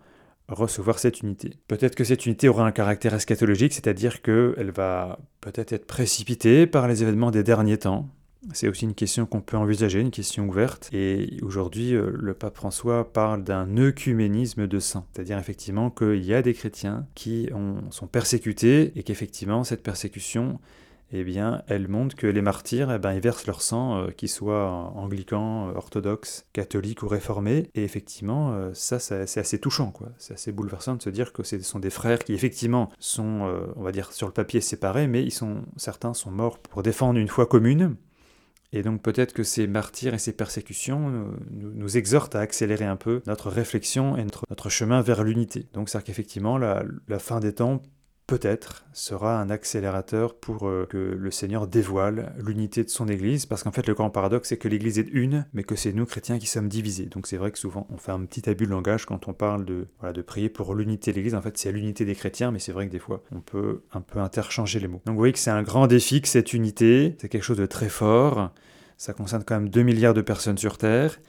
recevoir 0.48 1.00
cette 1.00 1.22
unité. 1.22 1.58
Peut-être 1.68 1.96
que 1.96 2.04
cette 2.04 2.26
unité 2.26 2.50
aura 2.50 2.66
un 2.66 2.72
caractère 2.72 3.14
eschatologique, 3.14 3.74
c'est-à-dire 3.74 4.22
qu'elle 4.22 4.72
va 4.72 5.20
peut-être 5.42 5.74
être 5.74 5.88
précipitée 5.88 6.68
par 6.68 6.88
les 6.88 7.02
événements 7.02 7.32
des 7.32 7.44
derniers 7.44 7.78
temps. 7.78 8.10
C'est 8.52 8.68
aussi 8.68 8.84
une 8.84 8.94
question 8.94 9.26
qu'on 9.26 9.40
peut 9.40 9.56
envisager, 9.56 10.02
une 10.02 10.12
question 10.12 10.50
ouverte. 10.50 10.90
Et 10.92 11.38
aujourd'hui, 11.44 11.96
euh, 11.96 12.12
le 12.14 12.34
pape 12.34 12.58
François 12.58 13.14
parle 13.14 13.46
d'un 13.46 13.78
œcuménisme 13.78 14.68
de 14.68 14.80
sang, 14.80 15.08
c'est-à-dire 15.14 15.38
effectivement 15.38 15.90
qu'il 15.90 16.26
y 16.26 16.34
a 16.34 16.42
des 16.42 16.54
chrétiens 16.54 17.08
qui 17.16 17.50
sont 17.90 18.08
persécutés 18.08 18.92
et 18.98 19.04
qu'effectivement 19.04 19.64
cette 19.64 19.82
persécution 19.82 20.60
eh 21.12 21.24
bien, 21.24 21.62
elle 21.68 21.88
montre 21.88 22.16
que 22.16 22.26
les 22.26 22.42
martyrs, 22.42 22.92
eh 22.92 22.98
ben, 22.98 23.14
ils 23.14 23.22
versent 23.22 23.46
leur 23.46 23.62
sang, 23.62 23.98
euh, 23.98 24.10
qu'ils 24.10 24.30
soient 24.30 24.70
anglicans, 24.96 25.70
euh, 25.70 25.74
orthodoxes, 25.76 26.48
catholiques 26.54 27.04
ou 27.04 27.08
réformés. 27.08 27.70
Et 27.76 27.84
effectivement, 27.84 28.54
euh, 28.54 28.72
ça, 28.74 28.98
c'est 28.98 29.40
assez 29.40 29.60
touchant, 29.60 29.92
quoi. 29.92 30.10
C'est 30.18 30.34
assez 30.34 30.52
bouleversant 30.52 30.96
de 30.96 31.04
se 31.04 31.12
dire 31.12 31.32
que 31.32 31.44
ce 31.44 31.60
sont 31.60 31.80
des 31.80 31.92
frères 31.92 32.20
qui, 32.20 32.34
effectivement, 32.34 32.90
sont, 33.00 33.64
on 33.76 33.84
va 33.84 33.92
dire, 33.92 34.12
sur 34.12 34.28
le 34.28 34.34
papier 34.34 34.62
séparés, 34.62 35.08
mais 35.08 35.24
ils 35.24 35.32
sont, 35.32 35.64
certains 35.78 36.14
sont 36.14 36.32
morts 36.32 36.58
pour 36.58 36.82
défendre 36.82 37.20
une 37.20 37.28
foi 37.28 37.46
commune. 37.46 37.96
Et 38.76 38.82
donc 38.82 39.04
peut-être 39.04 39.34
que 39.34 39.44
ces 39.44 39.68
martyrs 39.68 40.16
et 40.16 40.18
ces 40.18 40.34
persécutions 40.34 41.32
nous, 41.52 41.98
exhortent 41.98 42.34
à 42.34 42.40
accélérer 42.40 42.86
un 42.86 42.96
peu 42.96 43.22
notre 43.28 43.52
réflexion 43.52 44.18
et 44.18 44.26
notre, 44.50 44.70
chemin 44.70 45.02
vers 45.02 45.24
l'unité. 45.24 45.68
Donc 45.74 45.90
c'est-à-dire 45.90 46.08
qu'effectivement, 46.08 46.58
la 46.58 47.20
fin 47.20 47.40
des 47.40 47.54
temps 47.54 47.84
peut-être 48.28 48.86
sera 48.94 49.40
un 49.40 49.50
accélérateur 49.50 50.36
pour 50.36 50.68
euh, 50.68 50.88
que 50.90 50.98
le 50.98 51.32
Seigneur 51.32 51.68
dévoile 51.68 52.34
l'unité 52.40 52.84
de 52.84 52.90
son 52.90 53.08
Église, 53.08 53.46
parce 53.46 53.64
qu'en 53.64 53.72
fait 53.72 53.86
le 53.88 53.94
grand 53.94 54.10
paradoxe 54.10 54.50
c'est 54.50 54.58
que 54.58 54.68
l'Église 54.68 55.00
est 55.00 55.10
une, 55.12 55.46
mais 55.54 55.64
que 55.64 55.76
c'est 55.76 55.94
nous 55.94 56.06
chrétiens 56.06 56.40
qui 56.40 56.48
sommes 56.48 56.70
divisés. 56.70 57.08
Donc 57.08 57.28
c'est 57.28 57.38
vrai 57.38 57.52
que 57.52 57.60
souvent 57.60 57.86
on 57.90 57.98
fait 57.98 58.12
un 58.12 58.24
petit 58.26 58.50
abus 58.50 58.66
de 58.66 58.72
langage 58.72 59.06
quand 59.06 59.28
on 59.28 59.34
parle 59.34 59.66
de, 59.66 59.88
de 60.14 60.22
prier 60.22 60.50
pour 60.50 60.74
l'unité 60.76 61.12
de 61.12 61.18
l'Église, 61.18 61.36
en 61.36 61.42
fait 61.42 61.58
c'est 61.58 61.72
l'unité 61.72 62.06
des 62.06 62.16
chrétiens, 62.16 62.52
mais 62.52 62.60
c'est 62.60 62.72
vrai 62.72 62.88
que 62.88 62.92
des 62.92 63.00
fois 63.00 63.24
on 63.32 63.42
peut 63.42 63.84
un 63.92 64.02
peu 64.02 64.20
interchanger 64.20 64.80
les 64.80 64.88
mots. 64.88 65.02
Donc 65.06 65.14
vous 65.14 65.20
voyez 65.20 65.34
que 65.34 65.40
c'est 65.40 65.52
un 65.52 65.64
grand 65.64 65.88
défi 65.88 66.22
que 66.22 66.28
cette 66.28 66.54
unité, 66.54 67.16
c'est 67.20 67.30
quelque 67.30 67.44
chose 67.44 67.58
de 67.58 67.66
très 67.66 67.90
fort, 67.90 68.52
ça 68.98 69.14
concerne 69.14 69.44
quand 69.44 69.56
même 69.56 69.70
2 69.70 69.84
milliards 69.84 70.14
de 70.14 70.22
personnes 70.22 70.58
sur 70.58 70.78
Terre, 70.78 71.20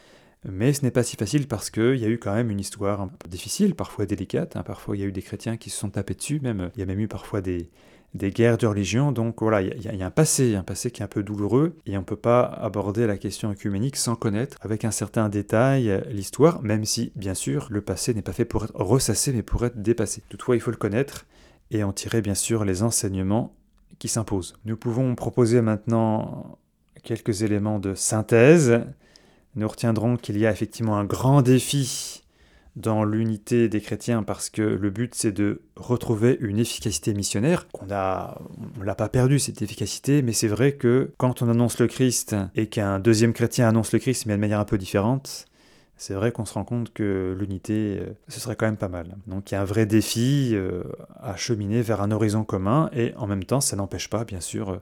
Mais 0.46 0.72
ce 0.72 0.83
n'est 0.83 0.90
pas 0.90 1.02
si 1.02 1.16
facile 1.16 1.48
parce 1.48 1.70
qu'il 1.70 1.96
y 1.96 2.04
a 2.04 2.09
eu 2.09 2.18
quand 2.18 2.35
même 2.35 2.50
une 2.50 2.61
histoire 2.61 3.00
un 3.00 3.09
peu 3.09 3.28
difficile, 3.28 3.74
parfois 3.74 4.07
délicate. 4.07 4.57
Hein. 4.57 4.62
Parfois, 4.62 4.96
il 4.96 5.00
y 5.00 5.02
a 5.02 5.07
eu 5.07 5.12
des 5.12 5.22
chrétiens 5.22 5.57
qui 5.57 5.70
se 5.70 5.78
sont 5.78 5.90
tapés 5.90 6.14
dessus, 6.14 6.40
même. 6.40 6.70
Il 6.76 6.80
y 6.80 6.83
a 6.83 6.87
même 6.87 7.00
eu 7.00 7.09
parfois 7.09 7.40
des, 7.40 7.70
guerres 8.14 8.59
de 8.59 8.66
religion. 8.66 9.11
Donc 9.11 9.40
voilà, 9.40 9.62
il 9.62 9.83
y, 9.83 10.02
a 10.02 10.07
un 10.07 10.11
passé, 10.11 10.54
un 10.54 10.62
passé 10.62 10.90
qui 10.90 11.00
est 11.00 11.04
un 11.04 11.09
peu 11.09 11.22
douloureux, 11.22 11.76
et 11.87 11.96
on 11.96 12.00
ne 12.00 12.04
peut 12.04 12.16
pas 12.16 12.42
aborder 12.44 13.07
la 13.07 13.16
question 13.16 13.50
œcuménique 13.50 13.96
sans 13.96 14.16
connaître 14.16 14.59
avec 14.61 14.85
un 14.85 14.90
certain 14.90 15.28
détail 15.28 16.02
l'histoire, 16.11 16.62
même 16.62 16.85
si, 16.85 17.12
bien 17.16 17.35
sûr, 17.35 17.68
le 17.70 17.80
passé 17.80 18.12
n'est 18.12 18.22
pas 18.22 18.33
fait 18.33 18.44
pour 18.44 18.64
être 18.64 18.74
ressassé, 18.74 19.33
mais 19.33 19.42
pour 19.42 19.64
être 19.64 19.80
dépassé. 19.80 20.22
Toutefois, 20.28 20.57
il 20.57 20.61
faut 20.61 20.70
le 20.70 20.76
connaître 20.76 21.26
et 21.70 21.83
en 21.83 21.92
tirer, 21.92 22.20
bien 22.20 22.35
sûr, 22.35 22.64
les 22.64 22.83
enseignements 22.83 23.57
qui 23.98 24.09
s'imposent. 24.09 24.54
Nous 24.64 24.76
pouvons 24.76 25.14
proposer 25.14 25.62
maintenant 25.62 26.59
quelques 27.02 27.42
éléments 27.42 27.78
de 27.78 27.94
synthèse. 27.94 28.83
Nous 29.57 29.69
retiendrons 29.69 30.17
qu'il 30.17 30.38
y 30.38 30.47
a 30.47 30.51
effectivement 30.51 30.97
un 30.97 31.05
grand 31.05 31.43
défi 31.43 32.23
dans 32.77 33.05
l'unité 33.05 33.69
des 33.69 33.81
chrétiens 33.81 34.25
parce 34.25 34.51
que 34.51 34.62
le 34.62 34.90
but 34.90 35.14
c'est 35.14 35.31
de 35.31 35.62
retrouver 35.77 36.37
une 36.40 36.59
efficacité 36.59 37.14
missionnaire 37.14 37.69
qu'on 37.69 37.87
a 37.93 38.40
on 38.81 38.83
l'a 38.83 38.97
pas 38.97 39.09
perdu 39.09 39.38
cette 39.38 39.62
efficacité 39.62 40.23
mais 40.23 40.33
c'est 40.33 40.49
vrai 40.49 40.73
que 40.73 41.12
quand 41.17 41.40
on 41.40 41.49
annonce 41.49 41.79
le 41.79 41.87
Christ 41.87 42.35
et 42.57 42.67
qu'un 42.67 42.99
deuxième 42.99 43.33
chrétien 43.33 43.69
annonce 43.69 43.93
le 43.93 44.01
Christ 44.01 44.27
mais 44.27 44.35
de 44.35 44.40
manière 44.40 44.59
un 44.59 44.64
peu 44.64 44.77
différente 44.77 45.47
c'est 45.97 46.14
vrai 46.14 46.33
qu'on 46.33 46.45
se 46.45 46.55
rend 46.55 46.64
compte 46.64 46.93
que 46.93 47.37
l'unité, 47.38 47.99
euh, 48.01 48.12
ce 48.29 48.40
serait 48.40 48.57
quand 48.57 48.67
même 48.67 48.77
pas 48.77 48.88
mal. 48.88 49.17
Donc 49.27 49.51
il 49.51 49.55
y 49.55 49.57
a 49.57 49.61
un 49.61 49.64
vrai 49.64 49.87
défi 49.87 50.51
euh, 50.53 50.83
à 51.21 51.37
cheminer 51.37 51.83
vers 51.83 52.03
un 52.03 52.11
horizon 52.11 52.45
commun, 52.45 52.90
et 52.93 53.14
en 53.17 53.27
même 53.27 53.45
temps, 53.45 53.61
ça 53.61 53.77
n'empêche 53.77 54.11
pas, 54.11 54.25
bien 54.25 54.40
sûr, 54.40 54.81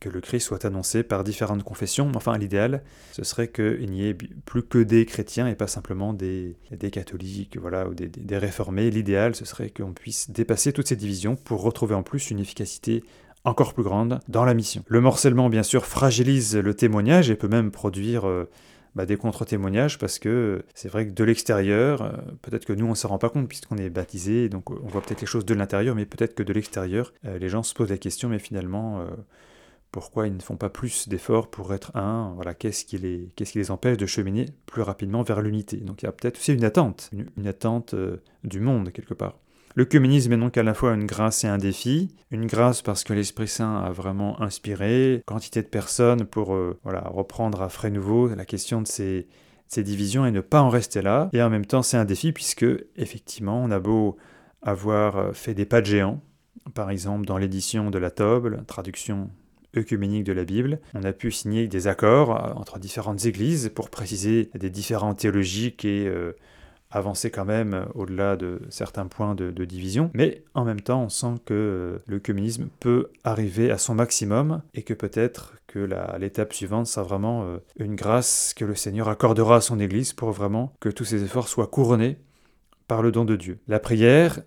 que 0.00 0.08
le 0.08 0.20
Christ 0.20 0.46
soit 0.46 0.64
annoncé 0.64 1.02
par 1.02 1.24
différentes 1.24 1.62
confessions. 1.62 2.10
Enfin, 2.14 2.36
l'idéal, 2.36 2.82
ce 3.12 3.24
serait 3.24 3.48
qu'il 3.48 3.90
n'y 3.90 4.06
ait 4.06 4.14
plus 4.14 4.62
que 4.62 4.78
des 4.78 5.06
chrétiens 5.06 5.46
et 5.46 5.54
pas 5.54 5.66
simplement 5.66 6.12
des, 6.12 6.56
catholiques 6.92 7.56
voilà, 7.56 7.88
ou 7.88 7.94
des, 7.94 8.08
des 8.08 8.38
réformés. 8.38 8.90
L'idéal, 8.90 9.34
ce 9.34 9.44
serait 9.44 9.70
qu'on 9.70 9.92
puisse 9.92 10.30
dépasser 10.30 10.72
toutes 10.72 10.88
ces 10.88 10.96
divisions 10.96 11.36
pour 11.36 11.62
retrouver 11.62 11.94
en 11.94 12.02
plus 12.02 12.30
une 12.30 12.38
efficacité 12.38 13.02
encore 13.44 13.74
plus 13.74 13.82
grande 13.82 14.20
dans 14.28 14.44
la 14.44 14.54
mission. 14.54 14.82
Le 14.88 15.00
morcellement, 15.00 15.48
bien 15.48 15.62
sûr, 15.62 15.86
fragilise 15.86 16.56
le 16.56 16.74
témoignage 16.74 17.30
et 17.30 17.36
peut 17.36 17.48
même 17.48 17.70
produire 17.70 18.26
euh, 18.26 18.48
bah, 18.94 19.06
des 19.06 19.16
contre-témoignages 19.16 19.98
parce 19.98 20.18
que 20.18 20.64
c'est 20.74 20.88
vrai 20.88 21.06
que 21.06 21.12
de 21.12 21.24
l'extérieur, 21.24 22.02
euh, 22.02 22.12
peut-être 22.40 22.64
que 22.64 22.72
nous 22.72 22.86
on 22.86 22.90
ne 22.90 22.94
s'en 22.94 23.08
rend 23.08 23.18
pas 23.18 23.28
compte 23.28 23.48
puisqu'on 23.48 23.76
est 23.76 23.90
baptisé, 23.90 24.48
donc 24.48 24.70
on 24.70 24.88
voit 24.88 25.02
peut-être 25.02 25.20
les 25.20 25.26
choses 25.26 25.44
de 25.44 25.54
l'intérieur, 25.54 25.94
mais 25.94 26.06
peut-être 26.06 26.34
que 26.34 26.42
de 26.42 26.52
l'extérieur, 26.52 27.12
euh, 27.26 27.38
les 27.38 27.50
gens 27.50 27.62
se 27.62 27.74
posent 27.74 27.90
la 27.90 27.98
question, 27.98 28.30
mais 28.30 28.38
finalement, 28.38 29.04
pourquoi 29.94 30.26
ils 30.26 30.34
ne 30.34 30.42
font 30.42 30.56
pas 30.56 30.70
plus 30.70 31.08
d'efforts 31.08 31.48
pour 31.48 31.72
être 31.72 31.96
un 31.96 32.32
Voilà, 32.34 32.52
qu'est-ce 32.52 32.84
qui, 32.84 32.98
les, 32.98 33.70
empêche 33.70 33.96
de 33.96 34.06
cheminer 34.06 34.46
plus 34.66 34.82
rapidement 34.82 35.22
vers 35.22 35.40
l'unité 35.40 35.76
Donc 35.76 36.02
il 36.02 36.06
y 36.06 36.08
a 36.08 36.12
peut-être 36.12 36.36
aussi 36.36 36.52
une 36.52 36.64
attente, 36.64 37.10
une, 37.12 37.46
attente 37.46 37.94
euh, 37.94 38.16
du 38.42 38.58
monde 38.58 38.90
quelque 38.90 39.14
part. 39.14 39.38
Le 39.76 39.84
communisme 39.84 40.32
est 40.32 40.36
donc 40.36 40.58
à 40.58 40.64
la 40.64 40.74
fois 40.74 40.94
une 40.94 41.06
grâce 41.06 41.44
et 41.44 41.46
un 41.46 41.58
défi. 41.58 42.12
Une 42.32 42.46
grâce 42.46 42.82
parce 42.82 43.04
que 43.04 43.12
l'Esprit 43.12 43.46
Saint 43.46 43.84
a 43.84 43.92
vraiment 43.92 44.42
inspiré 44.42 45.22
quantité 45.26 45.62
de 45.62 45.68
personnes 45.68 46.24
pour 46.24 46.56
euh, 46.56 46.76
reprendre 46.82 47.62
à 47.62 47.68
frais 47.68 47.90
nouveaux 47.90 48.26
la 48.34 48.44
question 48.44 48.82
de 48.82 48.88
ces, 48.88 49.28
ces 49.68 49.84
divisions 49.84 50.26
et 50.26 50.32
ne 50.32 50.40
pas 50.40 50.60
en 50.60 50.70
rester 50.70 51.02
là. 51.02 51.30
Et 51.32 51.40
en 51.40 51.50
même 51.50 51.66
temps, 51.66 51.84
c'est 51.84 51.96
un 51.96 52.04
défi 52.04 52.32
puisque, 52.32 52.66
effectivement, 52.96 53.62
on 53.62 53.70
a 53.70 53.78
beau 53.78 54.16
avoir 54.60 55.18
euh, 55.18 55.32
fait 55.34 55.54
des 55.54 55.66
pas 55.66 55.82
de 55.82 55.86
géant, 55.86 56.20
par 56.74 56.90
exemple 56.90 57.26
dans 57.26 57.38
l'édition 57.38 57.90
de 57.90 57.98
la 57.98 58.10
Toble, 58.10 58.64
traduction 58.66 59.30
œcuménique 59.76 60.24
de 60.24 60.32
la 60.32 60.44
Bible. 60.44 60.80
On 60.94 61.04
a 61.04 61.12
pu 61.12 61.30
signer 61.30 61.66
des 61.68 61.86
accords 61.86 62.30
euh, 62.30 62.52
entre 62.54 62.78
différentes 62.78 63.24
églises 63.26 63.70
pour 63.74 63.90
préciser 63.90 64.50
des 64.54 64.70
différents 64.70 65.14
théologiques 65.14 65.84
et 65.84 66.06
euh, 66.06 66.32
avancer 66.90 67.30
quand 67.30 67.44
même 67.44 67.74
euh, 67.74 67.84
au-delà 67.94 68.36
de 68.36 68.60
certains 68.68 69.06
points 69.06 69.34
de, 69.34 69.64
division. 69.64 70.10
Mais 70.14 70.42
en 70.54 70.64
même 70.64 70.80
temps, 70.80 71.04
on 71.04 71.08
sent 71.08 71.34
que 71.44 72.00
le 72.06 72.20
communisme 72.20 72.68
peut 72.80 73.08
arriver 73.24 73.70
à 73.70 73.78
son 73.78 73.94
maximum 73.94 74.62
et 74.74 74.82
que 74.82 74.94
peut-être 74.94 75.54
que 75.66 75.88
l'étape 76.18 76.52
suivante 76.52 76.86
sera 76.86 77.04
vraiment 77.04 77.58
une 77.78 77.96
grâce 77.96 78.54
que 78.54 78.64
le 78.64 78.74
Seigneur 78.74 79.08
accordera 79.08 79.56
à 79.56 79.60
son 79.60 79.80
Église 79.80 80.12
pour 80.12 80.30
vraiment 80.30 80.72
que 80.80 80.88
tous 80.88 81.04
ses 81.04 81.24
efforts 81.24 81.48
soient 81.48 81.66
couronnés 81.66 82.18
par 82.86 83.02
le 83.02 83.10
don 83.10 83.24
de 83.24 83.36
Dieu. 83.36 83.58
La 83.66 83.80
prière 83.80 84.40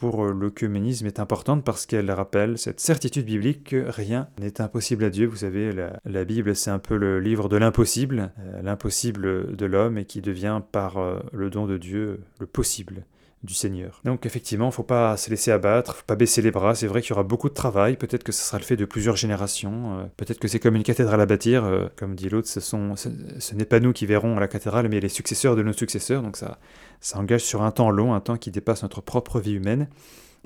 pour 0.00 0.24
euh, 0.24 0.32
l'œcuménisme 0.32 1.06
est 1.06 1.20
importante 1.20 1.62
parce 1.62 1.86
qu'elle 1.86 2.10
rappelle 2.10 2.58
cette 2.58 2.80
certitude 2.80 3.26
biblique 3.26 3.64
que 3.64 3.84
rien 3.86 4.28
n'est 4.40 4.60
impossible 4.60 5.04
à 5.04 5.10
Dieu. 5.10 5.26
Vous 5.26 5.36
savez, 5.36 5.72
la, 6.04 6.24
Bible, 6.24 6.56
c'est 6.56 6.70
un 6.70 6.78
peu 6.78 6.96
le 6.96 7.20
livre 7.20 7.48
de 7.48 7.56
l'impossible, 7.56 8.32
euh, 8.40 8.62
l'impossible 8.62 9.54
de 9.54 9.66
l'homme 9.66 9.98
et 9.98 10.06
qui 10.06 10.22
devient 10.22 10.62
par 10.72 10.96
euh, 10.96 11.20
le 11.32 11.50
don 11.50 11.66
de 11.66 11.76
Dieu 11.76 12.20
le 12.40 12.46
possible 12.46 13.04
du 13.42 13.54
Seigneur. 13.54 14.00
Donc 14.04 14.26
effectivement, 14.26 14.66
il 14.66 14.68
ne 14.68 14.74
faut 14.74 14.82
pas 14.82 15.16
se 15.16 15.30
laisser 15.30 15.50
abattre, 15.50 15.94
faut 15.94 16.04
pas 16.06 16.16
baisser 16.16 16.42
les 16.42 16.50
bras. 16.50 16.74
C'est 16.74 16.86
vrai 16.86 17.02
qu'il 17.02 17.10
y 17.10 17.12
aura 17.12 17.22
beaucoup 17.22 17.48
de 17.48 17.54
travail. 17.54 17.96
Peut-être 17.96 18.24
que 18.24 18.32
ce 18.32 18.42
sera 18.42 18.58
le 18.58 18.64
fait 18.64 18.76
de 18.76 18.84
plusieurs 18.84 19.16
générations. 19.16 20.10
Peut-être 20.18 20.38
que 20.38 20.48
c'est 20.48 20.58
comme 20.58 20.76
une 20.76 20.82
cathédrale 20.82 21.22
à 21.22 21.26
bâtir. 21.26 21.88
comme 21.96 22.14
dit 22.14 22.28
l'autre, 22.28 22.48
ce, 22.48 22.60
sont, 22.60 22.96
ce, 22.96 23.54
n'est 23.54 23.64
pas 23.64 23.80
nous 23.80 23.94
qui 23.94 24.04
verrons 24.04 24.38
la 24.38 24.46
cathédrale, 24.46 24.90
mais 24.90 25.00
les 25.00 25.08
successeurs 25.08 25.56
de 25.56 25.62
nos 25.62 25.72
successeurs. 25.72 26.22
Donc 26.22 26.36
ça, 26.36 26.58
ça 27.00 27.18
engage 27.18 27.42
sur 27.42 27.62
un 27.62 27.70
temps 27.70 27.90
long, 27.90 28.14
un 28.14 28.20
temps 28.20 28.36
qui 28.36 28.50
dépasse 28.50 28.82
notre 28.82 29.00
propre 29.00 29.40
vie 29.40 29.54
humaine. 29.54 29.88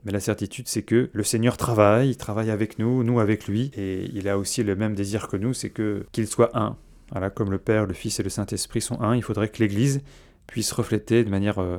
Mais 0.05 0.13
la 0.13 0.21
certitude, 0.21 0.69
c'est 0.69 0.83
que 0.83 1.11
le 1.13 1.23
Seigneur 1.23 1.57
travaille, 1.57 2.11
il 2.11 2.17
travaille 2.17 2.51
avec 2.51 2.79
nous, 2.79 3.05
nous 3.05 3.21
avec 3.21 3.49
lui, 3.49 3.71
et 3.75 4.11
il 4.13 4.29
a 4.29 4.39
aussi 4.39 4.63
le 4.63 4.77
même 4.77 4.95
désir 4.95 5.29
que 5.29 5.37
nous, 5.37 5.55
c'est 5.55 5.71
que 5.71 6.07
qu'il 6.13 6.27
soit 6.27 6.57
un. 6.59 6.77
Voilà, 7.11 7.31
comme 7.31 7.51
le 7.51 7.59
Père, 7.59 7.87
le 7.87 7.95
Fils 7.95 8.21
et 8.21 8.23
le 8.23 8.31
Saint-Esprit 8.31 8.81
sont 8.81 9.01
un, 9.01 9.17
il 9.17 9.23
faudrait 9.23 9.49
que 9.49 9.63
l'Église 9.63 10.03
puisse 10.47 10.73
refléter 10.73 11.25
de 11.25 11.31
manière 11.31 11.59
euh, 11.59 11.79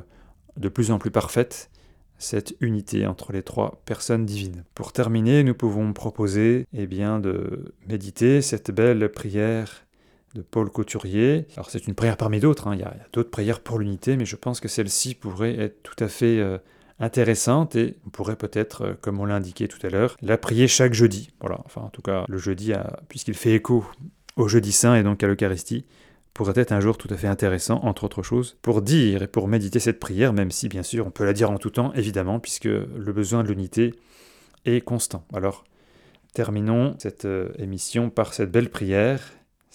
de 0.56 0.68
plus 0.68 0.90
en 0.90 0.98
plus 0.98 1.10
parfaite 1.10 1.70
cette 2.18 2.56
unité 2.60 3.06
entre 3.06 3.32
les 3.32 3.42
trois 3.42 3.82
personnes 3.84 4.24
divines. 4.24 4.64
Pour 4.74 4.92
terminer, 4.92 5.44
nous 5.44 5.54
pouvons 5.54 5.92
proposer 5.92 6.66
eh 6.72 6.86
bien, 6.86 7.20
de 7.20 7.74
méditer 7.86 8.40
cette 8.40 8.70
belle 8.70 9.10
prière 9.10 9.85
de 10.34 10.42
Paul 10.42 10.70
Couturier. 10.70 11.46
Alors 11.56 11.70
c'est 11.70 11.86
une 11.86 11.94
prière 11.94 12.16
parmi 12.16 12.40
d'autres, 12.40 12.68
hein. 12.68 12.74
il 12.74 12.80
y 12.80 12.84
a, 12.84 12.94
d'autres 13.12 13.30
prières 13.30 13.60
pour 13.60 13.78
l'unité, 13.78 14.16
mais 14.16 14.24
je 14.24 14.36
pense 14.36 14.60
que 14.60 14.68
celle-ci 14.68 15.14
pourrait 15.14 15.58
être 15.58 15.82
tout 15.82 16.04
à 16.04 16.08
fait 16.08 16.38
euh, 16.38 16.58
intéressante 16.98 17.76
et 17.76 17.96
on 18.06 18.10
pourrait 18.10 18.36
peut-être, 18.36 18.82
euh, 18.82 18.94
comme 19.00 19.20
on 19.20 19.24
l'a 19.24 19.36
indiqué 19.36 19.68
tout 19.68 19.84
à 19.86 19.90
l'heure, 19.90 20.16
la 20.20 20.38
prier 20.38 20.68
chaque 20.68 20.94
jeudi. 20.94 21.30
Voilà, 21.40 21.60
enfin 21.64 21.82
en 21.82 21.90
tout 21.90 22.02
cas 22.02 22.24
le 22.28 22.38
jeudi, 22.38 22.72
puisqu'il 23.08 23.34
fait 23.34 23.54
écho 23.54 23.84
au 24.36 24.48
jeudi 24.48 24.72
saint 24.72 24.96
et 24.96 25.02
donc 25.02 25.22
à 25.22 25.26
l'Eucharistie, 25.26 25.86
pourrait 26.36 26.52
être 26.56 26.72
un 26.72 26.80
jour 26.80 26.98
tout 26.98 27.08
à 27.10 27.16
fait 27.16 27.28
intéressant, 27.28 27.80
entre 27.82 28.04
autres 28.04 28.22
choses, 28.22 28.58
pour 28.60 28.82
dire 28.82 29.22
et 29.22 29.26
pour 29.26 29.48
méditer 29.48 29.80
cette 29.80 29.98
prière, 29.98 30.34
même 30.34 30.50
si 30.50 30.68
bien 30.68 30.82
sûr 30.82 31.06
on 31.06 31.10
peut 31.10 31.24
la 31.24 31.32
dire 31.32 31.50
en 31.50 31.56
tout 31.56 31.70
temps, 31.70 31.94
évidemment, 31.94 32.40
puisque 32.40 32.64
le 32.66 33.12
besoin 33.12 33.42
de 33.42 33.48
l'unité 33.48 33.94
est 34.66 34.82
constant. 34.82 35.24
Alors, 35.32 35.64
terminons 36.34 36.94
cette 36.98 37.24
euh, 37.24 37.48
émission 37.58 38.10
par 38.10 38.34
cette 38.34 38.50
belle 38.50 38.68
prière 38.68 39.22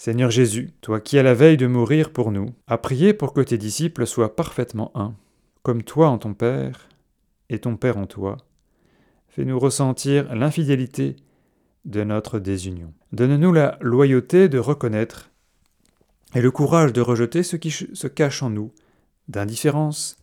Seigneur 0.04 0.32
Jésus, 0.32 0.72
toi 0.82 1.00
qui 1.00 1.20
à 1.20 1.22
la 1.22 1.36
veille 1.36 1.58
de 1.58 1.68
mourir 1.68 2.10
pour 2.10 2.32
nous, 2.32 2.56
as 2.66 2.80
prié 2.80 3.14
pour 3.14 3.34
que 3.34 3.42
tes 3.42 3.60
disciples 3.60 4.08
soient 4.08 4.36
parfaitement 4.36 4.92
un, 4.96 5.14
comme 5.62 5.84
toi 5.84 6.08
en 6.08 6.18
ton 6.18 6.34
Père 6.34 6.90
et 7.50 7.60
ton 7.60 7.78
Père 7.78 7.98
en 7.98 8.08
toi, 8.08 8.38
fais-nous 9.28 9.60
ressentir 9.60 10.34
l'infidélité 10.34 11.18
de 11.86 12.04
notre 12.04 12.40
désunion. 12.40 12.96
Donne-nous 13.12 13.54
la 13.54 13.78
loyauté 13.80 14.50
de 14.50 14.58
reconnaître 14.58 15.30
et 16.34 16.42
le 16.42 16.50
courage 16.50 16.94
de 16.94 17.02
rejeter 17.02 17.44
ce 17.44 17.56
qui 17.56 17.70
se 17.70 18.08
cache 18.08 18.42
en 18.42 18.50
nous, 18.50 18.72
d'indifférence, 19.28 20.18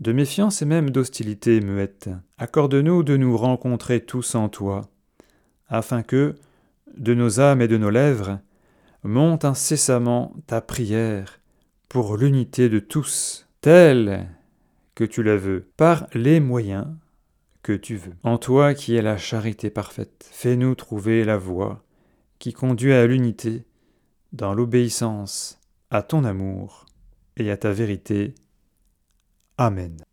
de 0.00 0.10
méfiance 0.10 0.60
et 0.60 0.66
même 0.66 0.90
d'hostilité 0.90 1.60
muette. 1.60 2.10
Accorde-nous 2.36 3.04
de 3.04 3.16
nous 3.16 3.36
rencontrer 3.36 4.00
tous 4.00 4.34
en 4.34 4.48
toi, 4.48 4.90
afin 5.68 6.02
que, 6.02 6.34
de 6.96 7.14
nos 7.14 7.38
âmes 7.38 7.60
et 7.60 7.68
de 7.68 7.78
nos 7.78 7.90
lèvres, 7.90 8.40
monte 9.04 9.44
incessamment 9.44 10.34
ta 10.46 10.60
prière 10.60 11.40
pour 11.88 12.16
l'unité 12.16 12.68
de 12.68 12.80
tous, 12.80 13.46
telle 13.60 14.28
que 14.94 15.04
tu 15.04 15.22
la 15.22 15.36
veux, 15.36 15.68
par 15.76 16.08
les 16.14 16.40
moyens 16.40 16.86
que 17.62 17.72
tu 17.72 17.96
veux. 17.96 18.14
En 18.22 18.38
toi 18.38 18.74
qui 18.74 18.96
es 18.96 19.02
la 19.02 19.16
charité 19.16 19.70
parfaite, 19.70 20.28
fais-nous 20.32 20.74
trouver 20.74 21.24
la 21.24 21.36
voie 21.36 21.84
qui 22.38 22.52
conduit 22.52 22.92
à 22.92 23.06
l'unité 23.06 23.64
dans 24.32 24.54
l'obéissance 24.54 25.60
à 25.90 26.02
ton 26.02 26.24
amour 26.24 26.86
et 27.36 27.50
à 27.50 27.56
ta 27.56 27.72
vérité. 27.72 28.34
Amen. 29.56 29.96